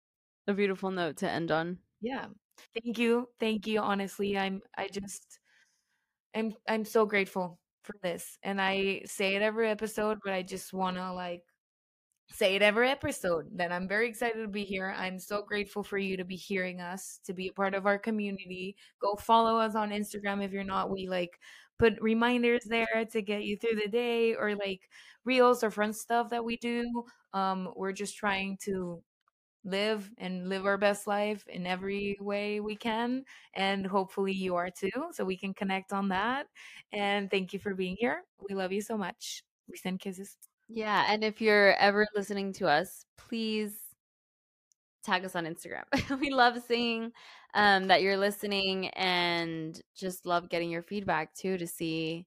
a 0.47 0.55
beautiful 0.55 0.93
note 0.93 1.17
to 1.19 1.29
end 1.31 1.51
on. 1.51 1.79
Yeah. 2.01 2.27
Thank 2.75 2.99
you. 2.99 3.29
Thank 3.41 3.67
you. 3.67 3.81
Honestly, 3.81 4.37
I'm 4.39 4.63
I 4.77 4.89
just 4.89 5.39
I'm 6.35 6.55
I'm 6.69 6.85
so 6.85 7.07
grateful 7.07 7.59
for 7.83 7.95
this. 8.03 8.39
And 8.43 8.61
I 8.61 9.03
say 9.07 9.37
it 9.37 9.43
every 9.43 9.71
episode, 9.71 10.19
but 10.25 10.33
I 10.35 10.43
just 10.43 10.73
want 10.73 10.97
to 10.97 11.13
like 11.13 11.43
say 12.31 12.57
it 12.57 12.63
every 12.63 12.91
episode 12.91 13.47
that 13.57 13.73
I'm 13.73 13.89
very 13.89 14.09
excited 14.09 14.43
to 14.43 14.49
be 14.49 14.65
here. 14.65 14.95
I'm 14.99 15.19
so 15.21 15.43
grateful 15.43 15.83
for 15.85 15.99
you 15.99 16.17
to 16.19 16.25
be 16.25 16.37
hearing 16.37 16.81
us, 16.81 17.21
to 17.27 17.35
be 17.35 17.49
a 17.49 17.53
part 17.53 17.75
of 17.75 17.87
our 17.87 17.99
community. 17.99 18.77
Go 19.01 19.17
follow 19.17 19.59
us 19.59 19.75
on 19.77 19.91
Instagram 19.91 20.45
if 20.45 20.53
you're 20.53 20.65
not. 20.65 20.91
We 20.91 21.09
like 21.09 21.39
put 21.79 22.01
reminders 22.03 22.65
there 22.67 23.07
to 23.13 23.23
get 23.23 23.45
you 23.45 23.57
through 23.59 23.81
the 23.83 23.89
day 23.91 24.35
or 24.35 24.55
like 24.57 24.83
reels 25.25 25.65
or 25.65 25.71
fun 25.71 25.93
stuff 25.93 26.31
that 26.31 26.45
we 26.45 26.57
do. 26.59 27.05
Um, 27.35 27.73
we're 27.77 27.93
just 27.93 28.17
trying 28.17 28.59
to 28.65 29.03
live 29.67 30.11
and 30.19 30.49
live 30.49 30.65
our 30.65 30.79
best 30.79 31.07
life 31.07 31.45
in 31.49 31.67
every 31.67 32.17
way 32.21 32.61
we 32.61 32.77
can. 32.77 33.25
And 33.55 33.87
hopefully 33.87 34.33
you 34.33 34.55
are 34.55 34.71
too, 34.71 34.91
so 35.13 35.25
we 35.25 35.37
can 35.37 35.53
connect 35.53 35.93
on 35.93 36.09
that. 36.09 36.47
And 36.93 37.31
thank 37.31 37.53
you 37.53 37.59
for 37.59 37.75
being 37.75 37.97
here. 37.99 38.23
We 38.49 38.55
love 38.55 38.73
you 38.73 38.81
so 38.81 38.97
much. 38.97 39.43
We 39.69 39.77
send 39.77 40.01
kisses. 40.01 40.37
Yeah, 40.69 41.05
and 41.09 41.23
if 41.23 41.41
you're 41.41 41.75
ever 41.75 42.07
listening 42.15 42.53
to 42.55 42.69
us, 42.69 43.05
please 43.19 43.77
tag 45.05 45.25
us 45.25 45.37
on 45.37 45.45
Instagram. 45.47 45.85
we 46.21 46.31
love 46.31 46.61
seeing 46.67 47.13
um, 47.55 47.87
that 47.89 48.03
you're 48.03 48.17
listening 48.17 48.89
and 48.89 49.81
just 49.97 50.27
love 50.27 50.49
getting 50.49 50.71
your 50.71 50.83
feedback 50.83 51.35
too 51.35 51.57
to 51.59 51.67
see 51.67 52.27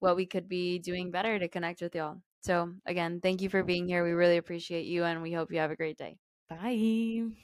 what 0.00 0.16
we 0.16 0.26
could 0.26 0.48
be 0.48 0.78
doing 0.78 1.10
better 1.10 1.38
to 1.38 1.48
connect 1.48 1.80
with 1.80 1.94
y'all. 1.94 2.18
So, 2.42 2.72
again, 2.86 3.20
thank 3.20 3.42
you 3.42 3.48
for 3.48 3.62
being 3.62 3.86
here. 3.88 4.04
We 4.04 4.12
really 4.12 4.36
appreciate 4.36 4.86
you 4.86 5.04
and 5.04 5.22
we 5.22 5.32
hope 5.32 5.52
you 5.52 5.58
have 5.58 5.70
a 5.70 5.76
great 5.76 5.98
day. 5.98 6.18
Bye. 6.48 7.38